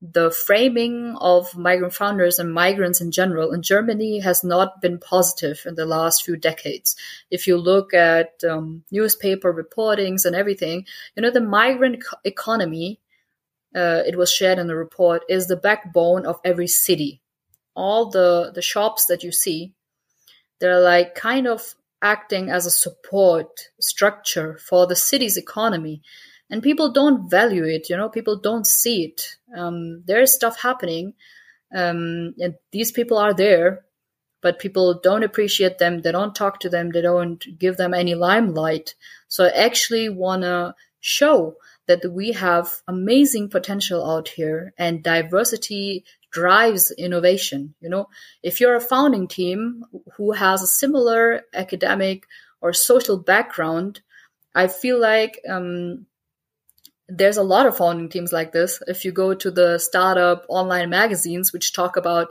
the 0.00 0.30
framing 0.30 1.16
of 1.20 1.56
migrant 1.56 1.94
founders 1.94 2.38
and 2.38 2.52
migrants 2.52 3.00
in 3.00 3.10
general 3.10 3.52
in 3.52 3.62
Germany 3.62 4.20
has 4.20 4.44
not 4.44 4.80
been 4.80 4.98
positive 4.98 5.62
in 5.66 5.74
the 5.74 5.86
last 5.86 6.24
few 6.24 6.36
decades. 6.36 6.96
If 7.30 7.46
you 7.46 7.56
look 7.56 7.94
at 7.94 8.32
um, 8.48 8.84
newspaper 8.90 9.52
reportings 9.52 10.24
and 10.24 10.34
everything, 10.34 10.86
you 11.16 11.22
know, 11.22 11.30
the 11.30 11.40
migrant 11.40 11.96
eco- 11.96 12.18
economy 12.24 13.00
uh, 13.74 14.02
it 14.06 14.16
was 14.16 14.32
shared 14.32 14.58
in 14.58 14.66
the 14.66 14.76
report, 14.76 15.24
is 15.28 15.46
the 15.46 15.56
backbone 15.56 16.26
of 16.26 16.40
every 16.44 16.68
city. 16.68 17.20
All 17.74 18.10
the, 18.10 18.52
the 18.54 18.62
shops 18.62 19.06
that 19.06 19.24
you 19.24 19.32
see, 19.32 19.72
they're 20.60 20.80
like 20.80 21.14
kind 21.14 21.48
of 21.48 21.74
acting 22.04 22.50
as 22.50 22.66
a 22.66 22.70
support 22.70 23.48
structure 23.80 24.58
for 24.58 24.86
the 24.86 24.94
city's 24.94 25.36
economy. 25.36 26.02
And 26.50 26.62
people 26.62 26.92
don't 26.92 27.28
value 27.28 27.64
it 27.64 27.88
you 27.88 27.96
know 27.96 28.08
people 28.08 28.36
don't 28.38 28.66
see 28.66 29.04
it. 29.04 29.36
Um, 29.56 30.02
there 30.06 30.20
is 30.20 30.34
stuff 30.34 30.60
happening 30.60 31.14
um, 31.74 32.34
and 32.38 32.54
these 32.70 32.92
people 32.92 33.18
are 33.18 33.34
there 33.34 33.84
but 34.42 34.58
people 34.58 35.00
don't 35.02 35.24
appreciate 35.24 35.78
them 35.78 36.02
they 36.02 36.12
don't 36.12 36.34
talk 36.34 36.60
to 36.60 36.68
them 36.68 36.90
they 36.90 37.00
don't 37.00 37.42
give 37.58 37.76
them 37.76 37.94
any 37.94 38.14
limelight. 38.14 38.94
So 39.28 39.44
i 39.46 39.50
actually 39.50 40.08
want 40.10 40.42
to 40.42 40.74
show 41.00 41.56
that 41.86 42.02
we 42.10 42.32
have 42.32 42.82
amazing 42.88 43.48
potential 43.48 44.08
out 44.10 44.28
here 44.28 44.72
and 44.78 45.02
diversity 45.02 46.04
drives 46.34 46.90
innovation 47.06 47.74
you 47.80 47.88
know 47.88 48.08
if 48.42 48.60
you're 48.60 48.74
a 48.74 48.90
founding 48.92 49.28
team 49.28 49.84
who 50.16 50.32
has 50.32 50.62
a 50.62 50.66
similar 50.82 51.42
academic 51.54 52.26
or 52.60 52.72
social 52.72 53.16
background 53.16 54.00
i 54.54 54.66
feel 54.66 55.00
like 55.00 55.40
um, 55.48 56.06
there's 57.08 57.36
a 57.36 57.42
lot 57.42 57.66
of 57.66 57.76
founding 57.76 58.08
teams 58.08 58.32
like 58.32 58.52
this. 58.52 58.82
If 58.86 59.04
you 59.04 59.12
go 59.12 59.34
to 59.34 59.50
the 59.50 59.78
startup 59.78 60.46
online 60.48 60.88
magazines, 60.90 61.52
which 61.52 61.74
talk 61.74 61.96
about 61.96 62.28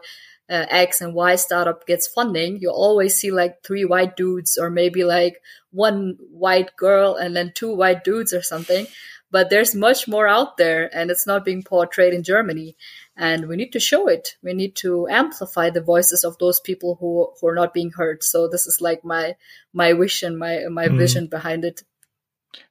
uh, 0.49 0.65
X 0.69 1.01
and 1.01 1.13
Y 1.13 1.35
startup 1.35 1.85
gets 1.85 2.07
funding, 2.07 2.59
you 2.59 2.69
always 2.69 3.15
see 3.15 3.31
like 3.31 3.63
three 3.63 3.85
white 3.85 4.15
dudes 4.15 4.57
or 4.57 4.69
maybe 4.69 5.03
like 5.03 5.41
one 5.71 6.17
white 6.31 6.75
girl 6.75 7.15
and 7.15 7.35
then 7.35 7.51
two 7.53 7.73
white 7.73 8.03
dudes 8.03 8.33
or 8.33 8.41
something. 8.41 8.87
But 9.31 9.49
there's 9.49 9.73
much 9.73 10.07
more 10.07 10.27
out 10.27 10.57
there 10.57 10.95
and 10.95 11.09
it's 11.09 11.25
not 11.25 11.45
being 11.45 11.63
portrayed 11.63 12.13
in 12.13 12.23
Germany. 12.23 12.75
And 13.15 13.47
we 13.47 13.55
need 13.55 13.73
to 13.73 13.79
show 13.79 14.07
it. 14.07 14.37
We 14.41 14.53
need 14.53 14.75
to 14.77 15.07
amplify 15.07 15.69
the 15.69 15.81
voices 15.81 16.23
of 16.23 16.37
those 16.39 16.59
people 16.59 16.97
who, 16.99 17.31
who 17.39 17.47
are 17.47 17.55
not 17.55 17.73
being 17.73 17.91
heard. 17.91 18.23
So 18.23 18.47
this 18.47 18.65
is 18.65 18.81
like 18.81 19.05
my, 19.05 19.35
my 19.71 19.93
wish 19.93 20.23
and 20.23 20.37
my, 20.37 20.61
my 20.69 20.87
mm. 20.87 20.97
vision 20.97 21.27
behind 21.27 21.63
it. 21.63 21.83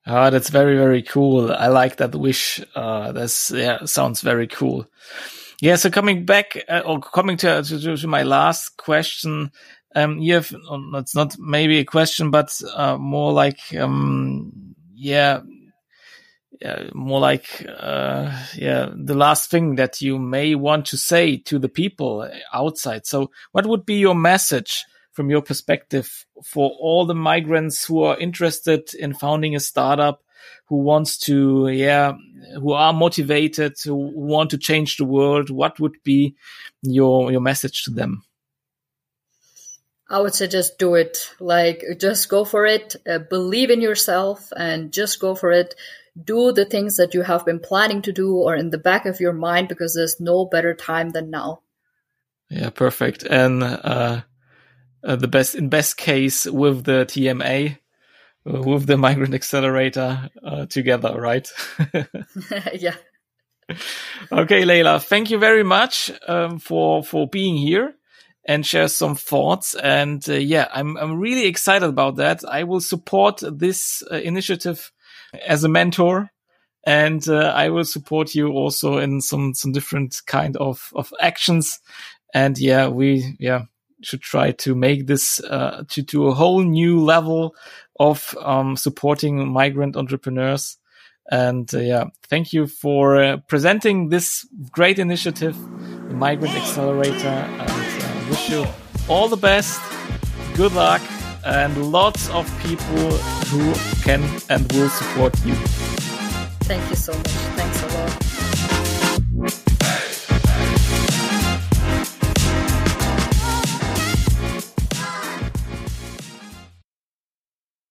Ah, 0.06 0.30
that's 0.30 0.50
very, 0.50 0.76
very 0.76 1.02
cool. 1.02 1.52
I 1.52 1.68
like 1.68 1.96
that 1.96 2.14
wish. 2.14 2.60
Uh, 2.74 3.12
that's, 3.12 3.50
yeah, 3.52 3.84
sounds 3.84 4.20
very 4.20 4.48
cool. 4.48 4.86
Yeah. 5.60 5.76
So 5.76 5.90
coming 5.90 6.24
back 6.24 6.58
uh, 6.68 6.82
or 6.84 7.00
coming 7.00 7.36
to, 7.38 7.62
to, 7.62 7.96
to, 7.96 8.06
my 8.08 8.24
last 8.24 8.76
question, 8.76 9.52
um, 9.94 10.18
you 10.18 10.34
have, 10.34 10.52
um, 10.68 10.92
it's 10.96 11.14
not 11.14 11.36
maybe 11.38 11.78
a 11.78 11.84
question, 11.84 12.32
but, 12.32 12.60
uh, 12.74 12.96
more 12.96 13.32
like, 13.32 13.60
um, 13.78 14.74
yeah, 14.94 15.40
yeah, 16.62 16.90
more 16.94 17.18
like, 17.18 17.66
uh, 17.66 18.30
yeah, 18.54 18.90
the 18.94 19.14
last 19.14 19.50
thing 19.50 19.74
that 19.76 20.00
you 20.00 20.18
may 20.18 20.54
want 20.54 20.86
to 20.86 20.96
say 20.96 21.38
to 21.38 21.58
the 21.58 21.68
people 21.68 22.30
outside. 22.52 23.04
So 23.04 23.32
what 23.50 23.66
would 23.66 23.84
be 23.84 23.96
your 23.96 24.14
message 24.14 24.84
from 25.10 25.28
your 25.28 25.42
perspective 25.42 26.24
for 26.44 26.70
all 26.80 27.04
the 27.04 27.16
migrants 27.16 27.84
who 27.84 28.04
are 28.04 28.18
interested 28.18 28.94
in 28.94 29.12
founding 29.12 29.56
a 29.56 29.60
startup, 29.60 30.22
who 30.66 30.76
wants 30.76 31.18
to, 31.18 31.68
yeah, 31.68 32.12
who 32.54 32.72
are 32.72 32.92
motivated, 32.92 33.74
who 33.84 33.96
want 34.14 34.50
to 34.50 34.58
change 34.58 34.98
the 34.98 35.04
world? 35.04 35.50
What 35.50 35.80
would 35.80 35.96
be 36.04 36.36
your, 36.82 37.32
your 37.32 37.40
message 37.40 37.82
to 37.84 37.90
them? 37.90 38.22
I 40.08 40.20
would 40.20 40.34
say 40.34 40.46
just 40.46 40.78
do 40.78 40.94
it. 40.94 41.28
Like, 41.40 41.82
just 41.98 42.28
go 42.28 42.44
for 42.44 42.66
it. 42.66 42.94
Uh, 43.04 43.18
believe 43.18 43.70
in 43.70 43.80
yourself 43.80 44.52
and 44.56 44.92
just 44.92 45.18
go 45.18 45.34
for 45.34 45.50
it. 45.50 45.74
Do 46.20 46.52
the 46.52 46.64
things 46.64 46.96
that 46.96 47.14
you 47.14 47.22
have 47.22 47.44
been 47.44 47.60
planning 47.60 48.02
to 48.02 48.12
do 48.12 48.36
or 48.36 48.54
in 48.54 48.70
the 48.70 48.78
back 48.78 49.06
of 49.06 49.20
your 49.20 49.32
mind 49.32 49.68
because 49.68 49.94
there's 49.94 50.20
no 50.20 50.44
better 50.44 50.74
time 50.74 51.10
than 51.10 51.30
now. 51.30 51.62
Yeah, 52.50 52.70
perfect. 52.70 53.22
And 53.22 53.62
uh, 53.62 54.22
uh, 55.02 55.16
the 55.16 55.28
best 55.28 55.54
in 55.54 55.68
best 55.68 55.96
case 55.96 56.46
with 56.46 56.84
the 56.84 57.06
TMA, 57.06 57.78
uh, 58.46 58.62
with 58.62 58.86
the 58.86 58.98
migrant 58.98 59.34
accelerator 59.34 60.28
uh, 60.44 60.66
together, 60.66 61.18
right? 61.18 61.48
yeah. 62.74 62.94
Okay, 64.30 64.64
Leila, 64.64 65.00
thank 65.00 65.30
you 65.30 65.38
very 65.38 65.62
much 65.62 66.10
um, 66.28 66.58
for 66.58 67.02
for 67.02 67.26
being 67.26 67.56
here 67.56 67.94
and 68.44 68.66
share 68.66 68.88
some 68.88 69.14
thoughts. 69.14 69.74
And 69.74 70.26
uh, 70.28 70.34
yeah, 70.34 70.68
I'm 70.72 70.96
I'm 70.96 71.18
really 71.18 71.46
excited 71.46 71.88
about 71.88 72.16
that. 72.16 72.44
I 72.44 72.64
will 72.64 72.80
support 72.80 73.42
this 73.42 74.02
uh, 74.10 74.16
initiative 74.16 74.92
as 75.46 75.64
a 75.64 75.68
mentor 75.68 76.30
and 76.84 77.28
uh, 77.28 77.52
I 77.54 77.68
will 77.68 77.84
support 77.84 78.34
you 78.34 78.48
also 78.48 78.98
in 78.98 79.20
some 79.20 79.54
some 79.54 79.72
different 79.72 80.22
kind 80.26 80.56
of 80.56 80.92
of 80.94 81.12
actions. 81.20 81.80
And 82.34 82.58
yeah, 82.58 82.88
we 82.88 83.36
yeah 83.38 83.64
should 84.02 84.20
try 84.20 84.52
to 84.52 84.74
make 84.74 85.06
this 85.06 85.40
uh, 85.44 85.84
to 85.90 86.02
to 86.02 86.28
a 86.28 86.34
whole 86.34 86.62
new 86.62 87.00
level 87.00 87.54
of 88.00 88.36
um, 88.40 88.76
supporting 88.76 89.48
migrant 89.48 89.96
entrepreneurs. 89.96 90.76
And 91.30 91.72
uh, 91.72 91.78
yeah, 91.78 92.04
thank 92.24 92.52
you 92.52 92.66
for 92.66 93.22
uh, 93.22 93.36
presenting 93.46 94.08
this 94.08 94.44
great 94.72 94.98
initiative, 94.98 95.56
the 96.08 96.14
Migrant 96.14 96.54
Accelerator, 96.56 97.28
and 97.28 97.70
uh, 97.70 98.28
wish 98.28 98.50
you 98.50 98.66
all 99.08 99.28
the 99.28 99.36
best, 99.36 99.80
good 100.56 100.72
luck, 100.72 101.00
and 101.44 101.92
lots 101.92 102.28
of 102.30 102.46
people 102.62 103.10
who 103.50 103.72
can 104.02 104.22
and 104.48 104.70
will 104.72 104.88
support 104.88 105.34
you. 105.44 105.54
Thank 106.64 106.88
you 106.90 106.96
so 106.96 107.12
much. 107.12 107.26
Thanks. 107.56 107.81